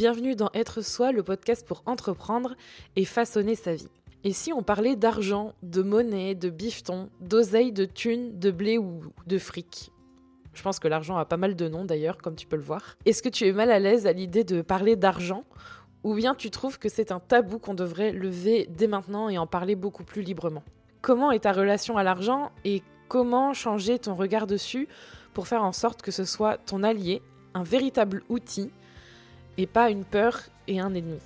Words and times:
Bienvenue 0.00 0.34
dans 0.34 0.48
Être 0.54 0.80
Soi, 0.80 1.12
le 1.12 1.22
podcast 1.22 1.66
pour 1.68 1.82
entreprendre 1.84 2.56
et 2.96 3.04
façonner 3.04 3.54
sa 3.54 3.74
vie. 3.74 3.90
Et 4.24 4.32
si 4.32 4.50
on 4.50 4.62
parlait 4.62 4.96
d'argent, 4.96 5.52
de 5.62 5.82
monnaie, 5.82 6.34
de 6.34 6.48
bifton, 6.48 7.10
d'oseille, 7.20 7.70
de 7.70 7.84
thunes, 7.84 8.38
de 8.38 8.50
blé 8.50 8.78
ou 8.78 9.02
de 9.26 9.36
fric 9.36 9.92
Je 10.54 10.62
pense 10.62 10.78
que 10.78 10.88
l'argent 10.88 11.18
a 11.18 11.26
pas 11.26 11.36
mal 11.36 11.54
de 11.54 11.68
noms 11.68 11.84
d'ailleurs, 11.84 12.16
comme 12.16 12.34
tu 12.34 12.46
peux 12.46 12.56
le 12.56 12.62
voir. 12.62 12.96
Est-ce 13.04 13.22
que 13.22 13.28
tu 13.28 13.46
es 13.46 13.52
mal 13.52 13.70
à 13.70 13.78
l'aise 13.78 14.06
à 14.06 14.14
l'idée 14.14 14.42
de 14.42 14.62
parler 14.62 14.96
d'argent 14.96 15.44
ou 16.02 16.14
bien 16.14 16.34
tu 16.34 16.48
trouves 16.48 16.78
que 16.78 16.88
c'est 16.88 17.12
un 17.12 17.20
tabou 17.20 17.58
qu'on 17.58 17.74
devrait 17.74 18.12
lever 18.12 18.70
dès 18.70 18.86
maintenant 18.86 19.28
et 19.28 19.36
en 19.36 19.46
parler 19.46 19.76
beaucoup 19.76 20.04
plus 20.04 20.22
librement? 20.22 20.62
Comment 21.02 21.30
est 21.30 21.40
ta 21.40 21.52
relation 21.52 21.98
à 21.98 22.02
l'argent 22.02 22.52
et 22.64 22.82
comment 23.08 23.52
changer 23.52 23.98
ton 23.98 24.14
regard 24.14 24.46
dessus 24.46 24.88
pour 25.34 25.46
faire 25.46 25.62
en 25.62 25.72
sorte 25.72 26.00
que 26.00 26.10
ce 26.10 26.24
soit 26.24 26.56
ton 26.56 26.84
allié, 26.84 27.20
un 27.52 27.64
véritable 27.64 28.22
outil 28.30 28.70
et 29.60 29.66
pas 29.66 29.90
une 29.90 30.04
peur 30.04 30.40
et 30.68 30.80
un 30.80 30.94
ennemi. 30.94 31.20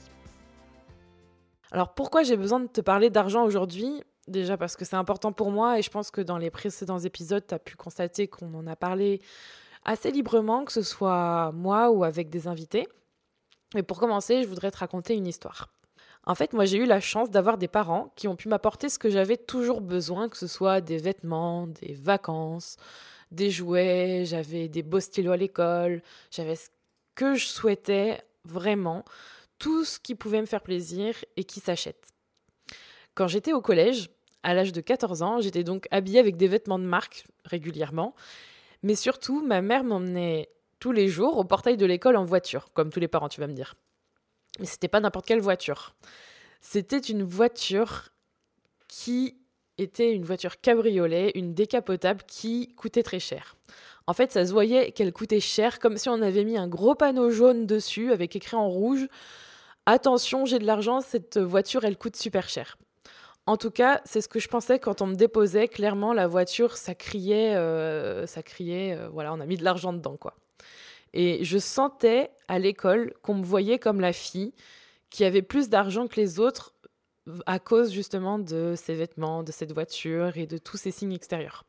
Alors 1.71 1.95
pourquoi 1.95 2.25
j'ai 2.25 2.37
besoin 2.37 2.59
de 2.59 2.67
te 2.67 2.81
parler 2.81 3.09
d'argent 3.09 3.45
aujourd'hui? 3.45 4.03
Déjà 4.27 4.57
parce 4.57 4.75
que 4.75 4.85
c'est 4.85 4.97
important 4.97 5.33
pour 5.33 5.53
moi 5.53 5.79
et 5.79 5.83
je 5.83 5.91
pense 5.91 6.11
que 6.11 6.21
dans 6.21 6.39
les 6.39 6.51
précédents 6.51 6.99
épisodes, 6.99 7.45
tu 7.47 7.55
as 7.55 7.61
pu 7.61 7.77
constater 7.77 8.27
qu'on 8.27 8.53
en 8.55 8.67
a 8.67 8.75
parlé 8.75 9.21
assez 9.85 10.11
librement, 10.11 10.65
que 10.65 10.73
ce 10.73 10.83
soit 10.83 11.53
moi 11.53 11.91
ou 11.91 12.03
avec 12.03 12.29
des 12.29 12.49
invités. 12.49 12.89
Mais 13.75 13.85
pour 13.85 14.01
commencer, 14.01 14.43
je 14.43 14.49
voudrais 14.49 14.73
te 14.73 14.79
raconter 14.79 15.15
une 15.15 15.27
histoire. 15.27 15.69
En 16.27 16.35
fait, 16.35 16.55
moi 16.55 16.65
j'ai 16.65 16.79
eu 16.79 16.87
la 16.87 17.01
chance 17.01 17.31
d'avoir 17.31 17.57
des 17.57 17.69
parents 17.69 18.13
qui 18.17 18.27
ont 18.27 18.35
pu 18.35 18.49
m'apporter 18.49 18.89
ce 18.89 18.99
que 18.99 19.11
j'avais 19.11 19.37
toujours 19.37 19.81
besoin, 19.81 20.29
que 20.29 20.39
ce 20.39 20.49
soit 20.49 20.81
des 20.81 20.99
vêtements, 20.99 21.69
des 21.69 21.93
vacances, 21.93 22.79
des 23.31 23.51
jouets, 23.51 24.25
j'avais 24.25 24.69
des 24.69 24.83
beaux 24.83 25.01
stylos 25.01 25.33
à 25.33 25.37
l'école, 25.37 26.03
j'avais 26.31 26.57
ce 26.57 26.69
que 27.15 27.35
je 27.35 27.47
souhaitais 27.47 28.23
vraiment, 28.45 29.05
tout 29.59 29.85
ce 29.85 29.99
qui 29.99 30.15
pouvait 30.15 30.41
me 30.41 30.47
faire 30.47 30.63
plaisir 30.63 31.15
et 31.37 31.45
qui 31.45 31.61
s'achète. 31.61 32.09
Quand 33.15 33.29
j'étais 33.29 33.53
au 33.53 33.61
collège, 33.61 34.11
à 34.43 34.55
l'âge 34.55 34.73
de 34.73 34.81
14 34.81 35.23
ans, 35.23 35.41
j'étais 35.41 35.65
donc 35.65 35.87
habillée 35.91 36.19
avec 36.19 36.37
des 36.37 36.49
vêtements 36.49 36.79
de 36.79 36.85
marque 36.85 37.25
régulièrement, 37.45 38.15
mais 38.83 38.95
surtout 38.95 39.45
ma 39.45 39.63
mère 39.63 39.85
m'emmenait 39.85 40.51
tous 40.81 40.93
les 40.93 41.09
jours 41.09 41.39
au 41.39 41.45
portail 41.45 41.77
de 41.77 41.87
l'école 41.87 42.17
en 42.17 42.25
voiture, 42.25 42.71
comme 42.75 42.91
tous 42.91 43.01
les 43.01 43.09
parents, 43.09 43.29
tu 43.29 43.41
vas 43.41 43.47
me 43.47 43.55
dire. 43.55 43.75
Mais 44.61 44.67
c'était 44.67 44.89
pas 44.89 45.01
n'importe 45.01 45.27
quelle 45.27 45.41
voiture. 45.41 45.95
C'était 46.61 46.99
une 46.99 47.23
voiture 47.23 48.11
qui 48.89 49.37
était 49.79 50.13
une 50.13 50.25
voiture 50.25 50.61
cabriolet, 50.61 51.33
une 51.35 51.55
décapotable 51.55 52.23
qui 52.27 52.75
coûtait 52.77 53.03
très 53.03 53.21
cher. 53.21 53.57
En 54.07 54.13
fait, 54.13 54.33
ça 54.33 54.47
se 54.47 54.53
voyait 54.53 54.93
qu'elle 54.93 55.13
coûtait 55.13 55.41
cher, 55.41 55.79
comme 55.79 55.97
si 55.97 56.09
on 56.09 56.21
avait 56.21 56.45
mis 56.45 56.59
un 56.59 56.69
gros 56.69 56.95
panneau 56.95 57.31
jaune 57.31 57.67
dessus 57.67 58.13
avec 58.13 58.37
écrit 58.37 58.57
en 58.57 58.69
rouge 58.69 59.09
Attention, 59.87 60.47
j'ai 60.47 60.59
de 60.59 60.67
l'argent, 60.67 61.01
cette 61.01 61.39
voiture, 61.39 61.85
elle 61.85 61.99
coûte 61.99 62.17
super 62.17 62.49
cher. 62.49 62.79
En 63.47 63.59
tout 63.59 63.71
cas, 63.71 64.01
c'est 64.07 64.23
ce 64.23 64.29
que 64.29 64.39
je 64.39 64.49
pensais 64.49 64.79
quand 64.79 65.03
on 65.03 65.07
me 65.07 65.15
déposait. 65.15 65.69
Clairement, 65.69 66.15
la 66.15 66.27
voiture, 66.27 66.79
ça 66.79 66.95
criait, 66.95 67.55
euh, 67.55 68.27
ça 68.27 68.43
criait, 68.43 68.97
euh, 68.97 69.09
voilà, 69.11 69.35
on 69.35 69.41
a 69.41 69.47
mis 69.47 69.59
de 69.59 69.65
l'argent 69.65 69.93
dedans, 69.93 70.17
quoi. 70.17 70.35
Et 71.13 71.45
je 71.45 71.59
sentais 71.59 72.31
à 72.49 72.59
l'école 72.59 73.13
qu'on 73.23 73.35
me 73.35 73.45
voyait 73.45 73.79
comme 73.79 74.01
la 74.01 74.13
fille 74.13 74.55
qui 75.11 75.25
avait 75.25 75.43
plus 75.43 75.69
d'argent 75.69 76.09
que 76.09 76.17
les 76.17 76.41
autres 76.41 76.75
à 77.47 77.59
cause 77.59 77.93
justement 77.93 78.39
de 78.39 78.75
ses 78.77 78.95
vêtements, 78.95 79.43
de 79.43 79.53
cette 79.53 79.73
voiture 79.73 80.37
et 80.37 80.47
de 80.47 80.59
tous 80.59 80.77
ces 80.77 80.91
signes 80.91 81.13
extérieurs. 81.13 81.65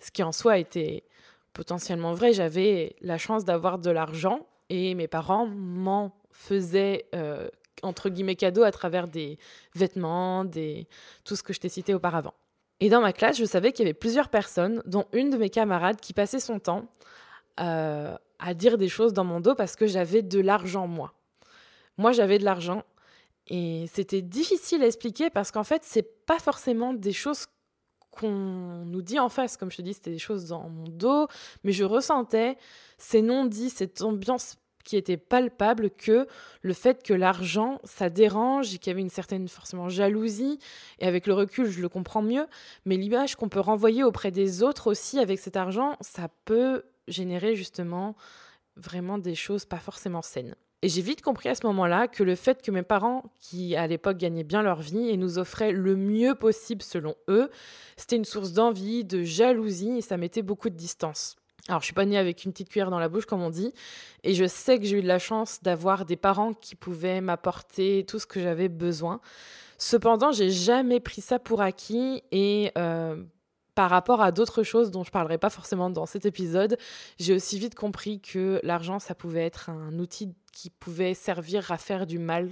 Ce 0.00 0.10
qui 0.10 0.22
en 0.22 0.32
soi 0.32 0.58
était 0.58 1.04
potentiellement 1.52 2.14
vrai. 2.14 2.32
J'avais 2.32 2.96
la 3.00 3.18
chance 3.18 3.44
d'avoir 3.44 3.78
de 3.78 3.90
l'argent 3.90 4.46
et 4.68 4.94
mes 4.94 5.08
parents 5.08 5.46
m'en 5.46 6.12
faisaient 6.30 7.06
euh, 7.14 7.48
entre 7.82 8.08
guillemets 8.08 8.36
cadeau 8.36 8.62
à 8.62 8.70
travers 8.70 9.08
des 9.08 9.38
vêtements, 9.74 10.44
des... 10.44 10.86
tout 11.24 11.36
ce 11.36 11.42
que 11.42 11.52
je 11.52 11.60
t'ai 11.60 11.68
cité 11.68 11.94
auparavant. 11.94 12.34
Et 12.80 12.88
dans 12.88 13.00
ma 13.00 13.12
classe, 13.12 13.36
je 13.36 13.44
savais 13.44 13.72
qu'il 13.72 13.84
y 13.84 13.88
avait 13.88 13.94
plusieurs 13.94 14.30
personnes, 14.30 14.82
dont 14.86 15.04
une 15.12 15.30
de 15.30 15.36
mes 15.36 15.50
camarades 15.50 16.00
qui 16.00 16.14
passait 16.14 16.40
son 16.40 16.58
temps 16.58 16.86
euh, 17.60 18.16
à 18.38 18.54
dire 18.54 18.78
des 18.78 18.88
choses 18.88 19.12
dans 19.12 19.24
mon 19.24 19.40
dos 19.40 19.54
parce 19.54 19.76
que 19.76 19.86
j'avais 19.86 20.22
de 20.22 20.40
l'argent, 20.40 20.86
moi. 20.86 21.12
Moi, 21.98 22.12
j'avais 22.12 22.38
de 22.38 22.44
l'argent 22.44 22.84
et 23.50 23.86
c'était 23.92 24.22
difficile 24.22 24.82
à 24.84 24.86
expliquer 24.86 25.28
parce 25.28 25.50
qu'en 25.50 25.64
fait, 25.64 25.82
c'est 25.84 26.24
pas 26.24 26.38
forcément 26.38 26.94
des 26.94 27.12
choses 27.12 27.46
qu'on 28.12 28.84
nous 28.84 29.02
dit 29.02 29.18
en 29.18 29.28
face. 29.28 29.56
Comme 29.56 29.72
je 29.72 29.78
te 29.78 29.82
dis, 29.82 29.92
c'était 29.92 30.12
des 30.12 30.18
choses 30.18 30.46
dans 30.46 30.68
mon 30.68 30.84
dos, 30.84 31.26
mais 31.64 31.72
je 31.72 31.82
ressentais 31.82 32.56
ces 32.96 33.22
non-dits, 33.22 33.70
cette 33.70 34.02
ambiance 34.02 34.56
qui 34.84 34.96
était 34.96 35.16
palpable 35.16 35.90
que 35.90 36.26
le 36.62 36.72
fait 36.72 37.02
que 37.02 37.12
l'argent, 37.12 37.80
ça 37.82 38.08
dérange 38.08 38.74
et 38.74 38.78
qu'il 38.78 38.90
y 38.90 38.92
avait 38.92 39.02
une 39.02 39.10
certaine 39.10 39.48
forcément 39.48 39.88
jalousie. 39.88 40.60
Et 41.00 41.06
avec 41.06 41.26
le 41.26 41.34
recul, 41.34 41.68
je 41.68 41.82
le 41.82 41.88
comprends 41.88 42.22
mieux. 42.22 42.46
Mais 42.84 42.96
l'image 42.96 43.34
qu'on 43.34 43.48
peut 43.48 43.60
renvoyer 43.60 44.04
auprès 44.04 44.30
des 44.30 44.62
autres 44.62 44.86
aussi 44.86 45.18
avec 45.18 45.40
cet 45.40 45.56
argent, 45.56 45.96
ça 46.00 46.28
peut 46.44 46.84
générer 47.08 47.56
justement 47.56 48.16
vraiment 48.76 49.18
des 49.18 49.34
choses 49.34 49.64
pas 49.64 49.80
forcément 49.80 50.22
saines. 50.22 50.54
Et 50.82 50.88
j'ai 50.88 51.02
vite 51.02 51.20
compris 51.20 51.50
à 51.50 51.54
ce 51.54 51.66
moment-là 51.66 52.08
que 52.08 52.22
le 52.22 52.34
fait 52.34 52.62
que 52.62 52.70
mes 52.70 52.82
parents, 52.82 53.24
qui 53.38 53.76
à 53.76 53.86
l'époque 53.86 54.16
gagnaient 54.16 54.44
bien 54.44 54.62
leur 54.62 54.80
vie 54.80 55.10
et 55.10 55.18
nous 55.18 55.38
offraient 55.38 55.72
le 55.72 55.94
mieux 55.94 56.34
possible 56.34 56.82
selon 56.82 57.14
eux, 57.28 57.50
c'était 57.96 58.16
une 58.16 58.24
source 58.24 58.52
d'envie, 58.52 59.04
de 59.04 59.22
jalousie 59.22 59.98
et 59.98 60.00
ça 60.00 60.16
mettait 60.16 60.42
beaucoup 60.42 60.70
de 60.70 60.76
distance. 60.76 61.36
Alors, 61.68 61.80
je 61.80 61.84
suis 61.84 61.94
pas 61.94 62.06
née 62.06 62.16
avec 62.16 62.44
une 62.44 62.52
petite 62.52 62.70
cuillère 62.70 62.90
dans 62.90 62.98
la 62.98 63.10
bouche, 63.10 63.26
comme 63.26 63.42
on 63.42 63.50
dit, 63.50 63.72
et 64.24 64.34
je 64.34 64.46
sais 64.46 64.78
que 64.78 64.86
j'ai 64.86 64.98
eu 64.98 65.02
de 65.02 65.06
la 65.06 65.18
chance 65.18 65.62
d'avoir 65.62 66.06
des 66.06 66.16
parents 66.16 66.54
qui 66.54 66.74
pouvaient 66.74 67.20
m'apporter 67.20 68.04
tout 68.08 68.18
ce 68.18 68.26
que 68.26 68.40
j'avais 68.40 68.68
besoin. 68.68 69.20
Cependant, 69.76 70.32
j'ai 70.32 70.50
jamais 70.50 71.00
pris 71.00 71.20
ça 71.20 71.38
pour 71.38 71.60
acquis 71.60 72.22
et 72.32 72.72
euh, 72.76 73.22
par 73.80 73.88
rapport 73.88 74.20
à 74.20 74.30
d'autres 74.30 74.62
choses 74.62 74.90
dont 74.90 75.04
je 75.04 75.10
parlerai 75.10 75.38
pas 75.38 75.48
forcément 75.48 75.88
dans 75.88 76.04
cet 76.04 76.26
épisode, 76.26 76.76
j'ai 77.18 77.32
aussi 77.32 77.58
vite 77.58 77.74
compris 77.74 78.20
que 78.20 78.60
l'argent, 78.62 78.98
ça 78.98 79.14
pouvait 79.14 79.46
être 79.46 79.70
un 79.70 79.98
outil 79.98 80.34
qui 80.52 80.68
pouvait 80.68 81.14
servir 81.14 81.72
à 81.72 81.78
faire 81.78 82.06
du 82.06 82.18
mal. 82.18 82.50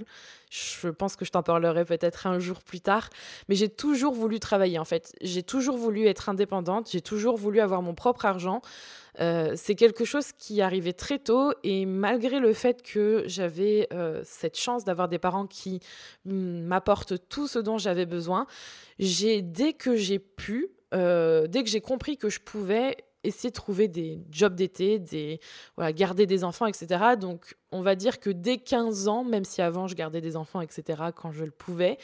Je 0.49 0.87
pense 0.89 1.15
que 1.15 1.25
je 1.25 1.29
t'en 1.29 1.43
parlerai 1.43 1.85
peut-être 1.85 2.25
un 2.25 2.39
jour 2.39 2.63
plus 2.63 2.81
tard, 2.81 3.11
mais 3.47 3.53
j'ai 3.53 3.69
toujours 3.69 4.15
voulu 4.15 4.39
travailler 4.39 4.79
en 4.79 4.85
fait. 4.85 5.13
J'ai 5.21 5.43
toujours 5.43 5.77
voulu 5.77 6.07
être 6.07 6.29
indépendante, 6.29 6.89
j'ai 6.91 7.01
toujours 7.01 7.37
voulu 7.37 7.59
avoir 7.59 7.83
mon 7.83 7.93
propre 7.93 8.25
argent. 8.25 8.63
Euh, 9.19 9.53
c'est 9.55 9.75
quelque 9.75 10.05
chose 10.05 10.31
qui 10.31 10.63
arrivait 10.63 10.93
très 10.93 11.19
tôt 11.19 11.53
et 11.61 11.85
malgré 11.85 12.39
le 12.39 12.53
fait 12.53 12.81
que 12.81 13.21
j'avais 13.27 13.87
euh, 13.93 14.21
cette 14.23 14.57
chance 14.57 14.83
d'avoir 14.83 15.09
des 15.09 15.19
parents 15.19 15.45
qui 15.45 15.79
m'apportent 16.25 17.29
tout 17.29 17.47
ce 17.47 17.59
dont 17.59 17.77
j'avais 17.77 18.07
besoin, 18.07 18.47
j'ai 18.97 19.43
dès 19.43 19.73
que 19.73 19.95
j'ai 19.95 20.17
pu, 20.17 20.69
euh, 20.93 21.47
dès 21.47 21.63
que 21.63 21.69
j'ai 21.69 21.81
compris 21.81 22.17
que 22.17 22.29
je 22.29 22.39
pouvais 22.39 22.97
essayer 23.23 23.49
de 23.49 23.55
trouver 23.55 23.87
des 23.87 24.21
jobs 24.31 24.55
d'été, 24.55 24.97
des 24.97 25.39
garder 25.93 26.25
des 26.25 26.43
enfants, 26.43 26.67
etc. 26.67 27.15
Donc, 27.19 27.57
on 27.71 27.81
va 27.81 27.95
dire 27.95 28.19
que 28.19 28.29
dès 28.29 28.57
15 28.57 29.07
ans, 29.07 29.23
même 29.23 29.43
si 29.43 29.61
avant 29.61 29.87
je 29.87 29.95
gardais 29.95 30.21
des 30.21 30.35
enfants, 30.37 30.61
etc., 30.61 31.03
quand 31.15 31.31
je 31.31 31.43
le 31.43 31.51
pouvais, 31.51 31.97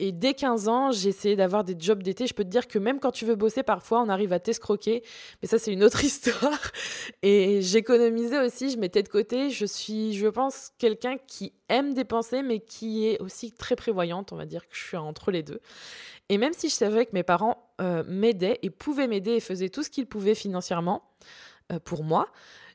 et 0.00 0.12
dès 0.12 0.34
15 0.34 0.68
ans, 0.68 0.92
j'ai 0.92 1.08
essayé 1.08 1.34
d'avoir 1.34 1.64
des 1.64 1.74
jobs 1.78 2.02
d'été. 2.02 2.26
Je 2.26 2.34
peux 2.34 2.44
te 2.44 2.48
dire 2.48 2.68
que 2.68 2.78
même 2.78 3.00
quand 3.00 3.10
tu 3.10 3.24
veux 3.24 3.34
bosser, 3.34 3.62
parfois, 3.62 4.00
on 4.00 4.08
arrive 4.08 4.32
à 4.32 4.38
t'escroquer. 4.38 5.02
Mais 5.42 5.48
ça, 5.48 5.58
c'est 5.58 5.72
une 5.72 5.82
autre 5.82 6.04
histoire. 6.04 6.70
Et 7.22 7.60
j'économisais 7.62 8.44
aussi, 8.44 8.70
je 8.70 8.78
mettais 8.78 9.02
de 9.02 9.08
côté. 9.08 9.50
Je 9.50 9.66
suis, 9.66 10.14
je 10.14 10.28
pense, 10.28 10.70
quelqu'un 10.78 11.16
qui 11.26 11.52
aime 11.68 11.94
dépenser, 11.94 12.42
mais 12.42 12.60
qui 12.60 13.06
est 13.06 13.20
aussi 13.20 13.52
très 13.52 13.74
prévoyante. 13.74 14.32
On 14.32 14.36
va 14.36 14.46
dire 14.46 14.66
que 14.68 14.76
je 14.76 14.84
suis 14.84 14.96
entre 14.96 15.32
les 15.32 15.42
deux. 15.42 15.60
Et 16.28 16.38
même 16.38 16.52
si 16.52 16.68
je 16.68 16.74
savais 16.74 17.06
que 17.06 17.12
mes 17.12 17.22
parents 17.22 17.70
euh, 17.80 18.04
m'aidaient 18.06 18.60
et 18.62 18.70
pouvaient 18.70 19.08
m'aider 19.08 19.32
et 19.32 19.40
faisaient 19.40 19.70
tout 19.70 19.82
ce 19.82 19.90
qu'ils 19.90 20.06
pouvaient 20.06 20.34
financièrement 20.34 21.02
euh, 21.72 21.78
pour 21.80 22.04
moi, 22.04 22.28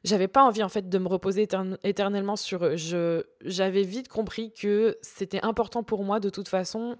j'avais 0.03 0.27
pas 0.27 0.44
envie 0.44 0.63
en 0.63 0.69
fait 0.69 0.89
de 0.89 0.97
me 0.97 1.07
reposer 1.07 1.47
éternellement 1.83 2.35
sur 2.35 2.65
eux. 2.65 2.75
Je, 2.75 3.23
j'avais 3.44 3.83
vite 3.83 4.07
compris 4.07 4.51
que 4.51 4.97
c'était 5.01 5.44
important 5.44 5.83
pour 5.83 6.03
moi 6.03 6.19
de 6.19 6.29
toute 6.29 6.47
façon 6.50 6.97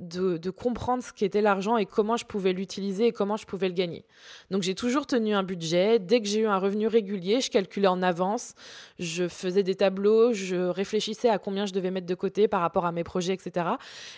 de, 0.00 0.50
comprendre 0.50 1.02
ce 1.02 1.12
qu'était 1.12 1.42
l'argent 1.42 1.76
et 1.76 1.86
comment 1.86 2.16
je 2.16 2.24
pouvais 2.24 2.52
l'utiliser 2.52 3.08
et 3.08 3.12
comment 3.12 3.36
je 3.36 3.46
pouvais 3.46 3.68
le 3.68 3.74
gagner. 3.74 4.04
Donc 4.50 4.62
j'ai 4.62 4.74
toujours 4.74 5.06
tenu 5.06 5.34
un 5.34 5.42
budget. 5.42 5.98
Dès 5.98 6.20
que 6.20 6.26
j'ai 6.26 6.40
eu 6.40 6.46
un 6.46 6.58
revenu 6.58 6.86
régulier, 6.86 7.40
je 7.40 7.50
calculais 7.50 7.86
en 7.86 8.02
avance, 8.02 8.54
je 8.98 9.28
faisais 9.28 9.62
des 9.62 9.74
tableaux, 9.74 10.32
je 10.32 10.56
réfléchissais 10.56 11.28
à 11.28 11.38
combien 11.38 11.66
je 11.66 11.72
devais 11.72 11.90
mettre 11.90 12.06
de 12.06 12.14
côté 12.14 12.48
par 12.48 12.60
rapport 12.60 12.86
à 12.86 12.92
mes 12.92 13.04
projets, 13.04 13.34
etc. 13.34 13.66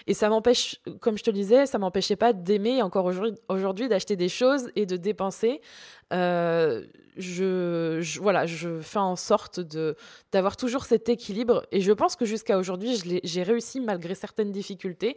Et 0.07 0.15
ça 0.15 0.29
m'empêche, 0.29 0.81
comme 1.01 1.19
je 1.19 1.25
te 1.25 1.31
le 1.31 1.35
disais, 1.35 1.67
ça 1.67 1.79
m'empêchait 1.79 2.17
pas 2.17 2.33
d'aimer 2.33 2.83
encore 2.83 3.11
aujourd'hui 3.49 3.89
d'acheter 3.89 4.17
des 4.17 4.29
choses 4.29 4.71
et 4.77 4.87
de 4.87 4.97
dépenser. 4.97 5.61
Euh, 6.13 6.85
je, 7.17 8.19
voilà, 8.21 8.47
je 8.47 8.79
fais 8.81 8.99
en 8.99 9.17
sorte 9.17 9.61
de 9.61 9.97
d'avoir 10.33 10.57
toujours 10.57 10.85
cet 10.85 11.09
équilibre 11.09 11.67
et 11.71 11.81
je 11.81 11.93
pense 11.93 12.17
que 12.17 12.25
jusqu'à 12.25 12.59
aujourd'hui, 12.59 13.01
j'ai 13.23 13.43
réussi 13.43 13.81
malgré 13.81 14.15
certaines 14.15 14.53
difficultés. 14.53 15.17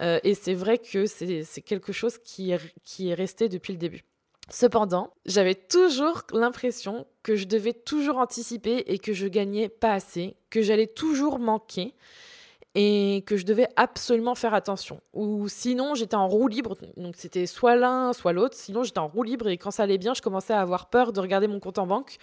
Euh, 0.00 0.20
et 0.24 0.34
c'est 0.34 0.54
vrai 0.54 0.78
que 0.78 1.06
c'est 1.06 1.62
quelque 1.62 1.92
chose 1.92 2.18
qui 2.18 2.52
est, 2.52 2.60
qui 2.84 3.08
est 3.08 3.14
resté 3.14 3.48
depuis 3.48 3.72
le 3.72 3.78
début. 3.78 4.04
Cependant, 4.50 5.12
j'avais 5.26 5.54
toujours 5.54 6.22
l'impression 6.32 7.06
que 7.22 7.36
je 7.36 7.46
devais 7.46 7.74
toujours 7.74 8.16
anticiper 8.16 8.84
et 8.86 8.98
que 8.98 9.12
je 9.12 9.26
gagnais 9.26 9.68
pas 9.68 9.92
assez, 9.92 10.36
que 10.48 10.62
j'allais 10.62 10.86
toujours 10.86 11.38
manquer 11.38 11.94
et 12.74 13.24
que 13.26 13.36
je 13.36 13.44
devais 13.44 13.68
absolument 13.76 14.34
faire 14.34 14.54
attention. 14.54 15.00
Ou 15.12 15.48
sinon, 15.48 15.94
j'étais 15.94 16.16
en 16.16 16.28
roue 16.28 16.48
libre, 16.48 16.76
donc 16.96 17.14
c'était 17.16 17.46
soit 17.46 17.76
l'un, 17.76 18.12
soit 18.12 18.32
l'autre. 18.32 18.56
Sinon, 18.56 18.82
j'étais 18.82 18.98
en 18.98 19.08
roue 19.08 19.22
libre 19.22 19.48
et 19.48 19.56
quand 19.56 19.70
ça 19.70 19.84
allait 19.84 19.98
bien, 19.98 20.14
je 20.14 20.22
commençais 20.22 20.52
à 20.52 20.60
avoir 20.60 20.90
peur 20.90 21.12
de 21.12 21.20
regarder 21.20 21.48
mon 21.48 21.60
compte 21.60 21.78
en 21.78 21.86
banque 21.86 22.16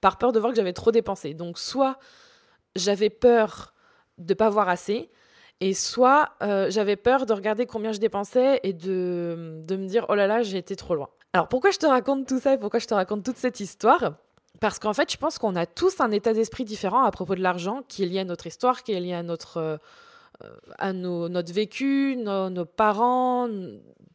par 0.00 0.18
peur 0.18 0.32
de 0.32 0.40
voir 0.40 0.52
que 0.52 0.56
j'avais 0.56 0.72
trop 0.72 0.90
dépensé. 0.90 1.34
Donc, 1.34 1.58
soit 1.58 1.98
j'avais 2.76 3.10
peur 3.10 3.74
de 4.18 4.34
pas 4.34 4.50
voir 4.50 4.68
assez, 4.68 5.10
et 5.62 5.74
soit 5.74 6.30
euh, 6.42 6.70
j'avais 6.70 6.96
peur 6.96 7.24
de 7.24 7.32
regarder 7.32 7.66
combien 7.66 7.92
je 7.92 8.00
dépensais 8.00 8.58
et 8.64 8.72
de, 8.72 9.62
de 9.64 9.76
me 9.76 9.86
dire 9.86 10.06
oh 10.08 10.16
là 10.16 10.26
là, 10.26 10.42
j'ai 10.42 10.58
été 10.58 10.74
trop 10.74 10.96
loin. 10.96 11.08
Alors 11.32 11.46
pourquoi 11.48 11.70
je 11.70 11.78
te 11.78 11.86
raconte 11.86 12.26
tout 12.26 12.40
ça 12.40 12.54
et 12.54 12.58
pourquoi 12.58 12.80
je 12.80 12.86
te 12.86 12.94
raconte 12.94 13.24
toute 13.24 13.36
cette 13.36 13.60
histoire? 13.60 14.14
Parce 14.62 14.78
qu'en 14.78 14.92
fait, 14.92 15.10
je 15.10 15.16
pense 15.16 15.38
qu'on 15.38 15.56
a 15.56 15.66
tous 15.66 15.98
un 15.98 16.12
état 16.12 16.32
d'esprit 16.32 16.64
différent 16.64 17.02
à 17.02 17.10
propos 17.10 17.34
de 17.34 17.40
l'argent 17.40 17.82
qui 17.88 18.04
est 18.04 18.06
lié 18.06 18.20
à 18.20 18.24
notre 18.24 18.46
histoire, 18.46 18.84
qui 18.84 18.92
est 18.92 19.00
lié 19.00 19.12
à 19.12 19.24
notre, 19.24 19.56
euh, 19.56 19.76
à 20.78 20.92
notre 20.92 21.52
vécu, 21.52 22.14
nos, 22.16 22.64
parents, 22.64 23.48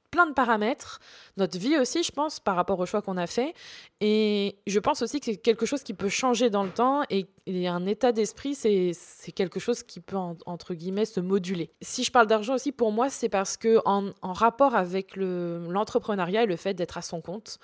plein 0.10 0.26
de 0.26 0.32
paramètres, 0.32 1.02
notre 1.36 1.60
vie 1.60 1.78
aussi, 1.78 2.02
je 2.02 2.14
pense, 2.14 2.40
par 2.40 2.56
rapport 2.56 2.80
au 2.80 2.86
choix 2.86 3.02
qu'on 3.02 3.18
a 3.18 3.28
fait. 3.28 3.54
Et 4.00 4.56
je 4.68 4.80
pense 4.80 5.02
aussi 5.02 5.20
que 5.20 5.26
c'est 5.26 5.36
quelque 5.36 5.66
chose 5.66 5.84
qui 5.84 5.94
peut 5.94 6.08
changer 6.08 6.50
dans 6.50 6.64
le 6.64 6.72
temps 6.72 7.04
et, 7.10 7.28
un 7.68 7.86
état 7.86 8.14
d'esprit, 8.14 8.56
c'est 8.56 8.94
quelque 9.36 9.60
chose 9.60 9.84
qui 9.84 10.00
peut, 10.00 10.16
entre 10.16 10.76
guillemets, 10.76 11.04
se 11.04 11.20
moduler. 11.20 11.72
Si 11.82 12.06
je 12.06 12.12
parle 12.14 12.28
d'argent 12.28 12.54
aussi, 12.54 12.72
pour 12.72 12.94
moi, 12.94 13.10
c'est 13.10 13.28
parce 13.28 13.58
que 13.58 13.80
en, 13.84 14.14
rapport 14.22 14.76
avec 14.76 15.18
l'entrepreneuriat 15.18 16.44
et 16.44 16.46
le 16.46 16.56
fait 16.56 16.74
d'être 16.74 16.98
à 16.98 17.02
son 17.02 17.20
compte, 17.20 17.60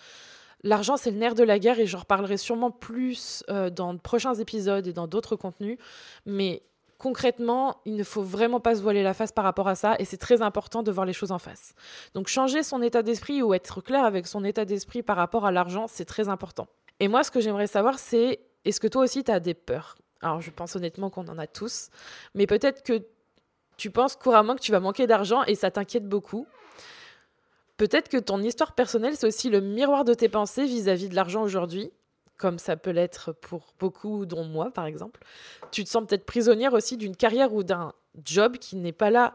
L'argent, 0.63 0.95
c'est 0.97 1.11
le 1.11 1.17
nerf 1.17 1.35
de 1.35 1.43
la 1.43 1.59
guerre 1.59 1.79
et 1.79 1.85
j'en 1.85 1.99
reparlerai 1.99 2.37
sûrement 2.37 2.71
plus 2.71 3.43
euh, 3.49 3.69
dans 3.69 3.93
de 3.93 3.99
prochains 3.99 4.33
épisodes 4.35 4.87
et 4.87 4.93
dans 4.93 5.07
d'autres 5.07 5.35
contenus. 5.35 5.77
Mais 6.25 6.63
concrètement, 6.97 7.81
il 7.85 7.95
ne 7.95 8.03
faut 8.03 8.23
vraiment 8.23 8.61
pas 8.61 8.75
se 8.75 8.81
voiler 8.81 9.03
la 9.03 9.13
face 9.13 9.33
par 9.33 9.43
rapport 9.43 9.67
à 9.67 9.75
ça 9.75 9.95
et 9.99 10.05
c'est 10.05 10.17
très 10.17 10.41
important 10.41 10.81
de 10.81 10.91
voir 10.91 11.05
les 11.05 11.11
choses 11.11 11.31
en 11.31 11.39
face. 11.39 11.75
Donc 12.13 12.27
changer 12.27 12.63
son 12.63 12.81
état 12.81 13.03
d'esprit 13.03 13.41
ou 13.41 13.53
être 13.53 13.81
clair 13.81 14.05
avec 14.05 14.25
son 14.25 14.45
état 14.45 14.63
d'esprit 14.63 15.03
par 15.03 15.17
rapport 15.17 15.45
à 15.45 15.51
l'argent, 15.51 15.87
c'est 15.87 16.05
très 16.05 16.29
important. 16.29 16.67
Et 17.01 17.09
moi, 17.09 17.25
ce 17.25 17.31
que 17.31 17.41
j'aimerais 17.41 17.67
savoir, 17.67 17.99
c'est 17.99 18.39
est-ce 18.63 18.79
que 18.79 18.87
toi 18.87 19.03
aussi, 19.03 19.25
tu 19.25 19.31
as 19.31 19.41
des 19.41 19.53
peurs? 19.53 19.97
Alors, 20.21 20.39
je 20.39 20.49
pense 20.49 20.77
honnêtement 20.77 21.09
qu'on 21.09 21.27
en 21.27 21.37
a 21.37 21.47
tous, 21.47 21.89
mais 22.33 22.47
peut-être 22.47 22.83
que 22.83 23.05
tu 23.75 23.91
penses 23.91 24.15
couramment 24.15 24.55
que 24.55 24.61
tu 24.61 24.71
vas 24.71 24.79
manquer 24.79 25.07
d'argent 25.07 25.43
et 25.43 25.55
ça 25.55 25.71
t'inquiète 25.71 26.07
beaucoup. 26.07 26.47
Peut-être 27.77 28.09
que 28.09 28.17
ton 28.17 28.41
histoire 28.41 28.73
personnelle, 28.73 29.15
c'est 29.15 29.27
aussi 29.27 29.49
le 29.49 29.61
miroir 29.61 30.05
de 30.05 30.13
tes 30.13 30.29
pensées 30.29 30.65
vis-à-vis 30.65 31.09
de 31.09 31.15
l'argent 31.15 31.41
aujourd'hui 31.41 31.91
comme 32.37 32.59
ça 32.59 32.75
peut 32.75 32.89
l'être 32.89 33.31
pour 33.31 33.73
beaucoup, 33.79 34.25
dont 34.25 34.43
moi 34.43 34.71
par 34.71 34.85
exemple, 34.85 35.21
tu 35.71 35.83
te 35.83 35.89
sens 35.89 36.05
peut-être 36.05 36.25
prisonnière 36.25 36.73
aussi 36.73 36.97
d'une 36.97 37.15
carrière 37.15 37.53
ou 37.53 37.63
d'un 37.63 37.93
job 38.25 38.57
qui 38.57 38.75
n'est 38.75 38.91
pas 38.91 39.09
là 39.09 39.33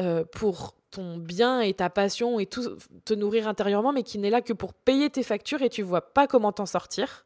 euh, 0.00 0.24
pour 0.24 0.74
ton 0.90 1.16
bien 1.16 1.60
et 1.60 1.74
ta 1.74 1.90
passion 1.90 2.38
et 2.38 2.46
tout 2.46 2.76
te 3.04 3.14
nourrir 3.14 3.48
intérieurement, 3.48 3.92
mais 3.92 4.02
qui 4.02 4.18
n'est 4.18 4.30
là 4.30 4.42
que 4.42 4.52
pour 4.52 4.74
payer 4.74 5.10
tes 5.10 5.22
factures 5.22 5.62
et 5.62 5.68
tu 5.68 5.82
vois 5.82 6.12
pas 6.12 6.26
comment 6.26 6.52
t'en 6.52 6.66
sortir. 6.66 7.24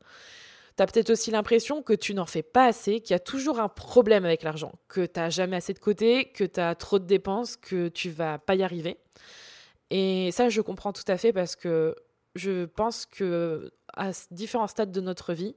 Tu 0.77 0.83
as 0.83 0.87
peut-être 0.87 1.11
aussi 1.11 1.31
l'impression 1.31 1.83
que 1.83 1.93
tu 1.93 2.15
n'en 2.15 2.25
fais 2.25 2.43
pas 2.43 2.67
assez, 2.67 3.01
qu'il 3.01 3.13
y 3.13 3.17
a 3.17 3.21
toujours 3.21 3.61
un 3.61 3.69
problème 3.69 4.25
avec 4.25 4.43
l'argent, 4.43 4.73
que 4.89 5.05
tu 5.05 5.21
n'as 5.21 5.31
jamais 5.31 5.57
assez 5.57 5.75
de 5.75 5.79
côté, 5.79 6.27
que 6.33 6.45
tu 6.45 6.61
as 6.61 6.75
trop 6.75 6.99
de 6.99 7.05
dépenses, 7.05 7.57
que 7.57 7.89
tu 7.89 8.09
vas 8.09 8.39
pas 8.39 8.55
y 8.55 8.63
arriver. 8.63 8.99
Et 9.95 10.31
ça, 10.33 10.49
je 10.49 10.63
comprends 10.63 10.95
tout 10.95 11.05
à 11.07 11.19
fait 11.19 11.35
parce 11.35 11.55
que 11.55 11.95
je 12.35 12.65
pense 12.65 13.05
que 13.05 13.71
à 13.93 14.11
différents 14.31 14.67
stades 14.67 14.91
de 14.91 15.03
notre 15.03 15.35
vie, 15.35 15.55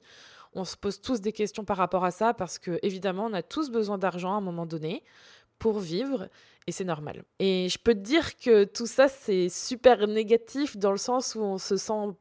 on 0.52 0.66
se 0.66 0.76
pose 0.76 1.00
tous 1.00 1.22
des 1.22 1.32
questions 1.32 1.64
par 1.64 1.78
rapport 1.78 2.04
à 2.04 2.10
ça 2.10 2.34
parce 2.34 2.58
que 2.58 2.78
évidemment, 2.82 3.24
on 3.24 3.32
a 3.32 3.42
tous 3.42 3.70
besoin 3.70 3.96
d'argent 3.96 4.34
à 4.34 4.36
un 4.36 4.42
moment 4.42 4.66
donné 4.66 5.02
pour 5.58 5.80
vivre 5.80 6.28
et 6.66 6.72
c'est 6.72 6.84
normal. 6.84 7.24
Et 7.38 7.70
je 7.70 7.78
peux 7.78 7.94
te 7.94 8.00
dire 8.00 8.36
que 8.36 8.64
tout 8.64 8.86
ça 8.86 9.08
c'est 9.08 9.48
super 9.48 10.06
négatif 10.06 10.76
dans 10.76 10.92
le 10.92 10.98
sens 10.98 11.34
où 11.34 11.40
on 11.40 11.56
se 11.56 11.78
sent 11.78 12.14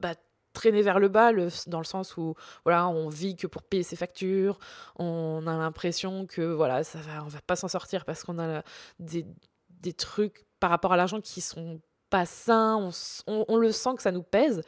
bah, 0.00 0.14
traîné 0.54 0.80
vers 0.80 0.98
le 0.98 1.08
bas, 1.08 1.30
dans 1.66 1.78
le 1.78 1.84
sens 1.84 2.16
où 2.16 2.34
voilà, 2.64 2.88
on 2.88 3.10
vit 3.10 3.36
que 3.36 3.46
pour 3.46 3.62
payer 3.62 3.82
ses 3.82 3.96
factures, 3.96 4.58
on 4.96 5.46
a 5.46 5.58
l'impression 5.58 6.24
que 6.24 6.40
voilà, 6.40 6.84
ça 6.84 7.00
va, 7.00 7.22
on 7.22 7.28
va 7.28 7.42
pas 7.42 7.56
s'en 7.56 7.68
sortir 7.68 8.06
parce 8.06 8.24
qu'on 8.24 8.38
a 8.38 8.62
des, 8.98 9.26
des 9.68 9.92
trucs 9.92 10.46
par 10.64 10.70
rapport 10.70 10.94
à 10.94 10.96
l'argent 10.96 11.20
qui 11.20 11.42
sont 11.42 11.78
pas 12.08 12.24
sains, 12.24 12.88
on, 13.26 13.56
le 13.58 13.70
sent 13.70 13.90
que 13.96 14.02
ça 14.02 14.12
nous 14.12 14.22
pèse. 14.22 14.62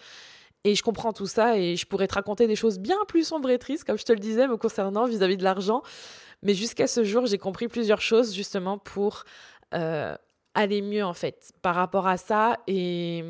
Et 0.63 0.75
je 0.75 0.83
comprends 0.83 1.15
tout 1.15 1.27
ça 1.27 1.57
et 1.57 1.75
je 1.75 1.87
pourrais 1.87 2.07
te 2.07 2.13
raconter 2.13 2.47
des 2.47 2.55
choses 2.55 2.79
bien 2.79 2.99
plus 3.09 3.27
sombres 3.27 3.49
et 3.49 3.59
tristes, 3.59 3.85
comme 3.85 3.97
je 3.97 4.05
te 4.05 4.13
le 4.13 4.19
disais, 4.19 4.47
me 4.47 4.59
concernant 4.59 5.07
vis-à-vis 5.07 5.39
de 5.39 5.43
l'argent. 5.43 5.81
Mais 6.43 6.53
jusqu'à 6.53 6.87
ce 6.87 7.03
jour, 7.03 7.25
j'ai 7.25 7.39
compris 7.39 7.67
plusieurs 7.67 8.03
choses 8.03 8.35
justement 8.35 8.77
pour 8.77 9.25
euh, 9.73 10.15
aller 10.53 10.83
mieux 10.83 11.03
en 11.03 11.15
fait 11.15 11.55
par 11.63 11.75
rapport 11.75 12.07
à 12.07 12.19
ça 12.19 12.59
et, 12.67 13.25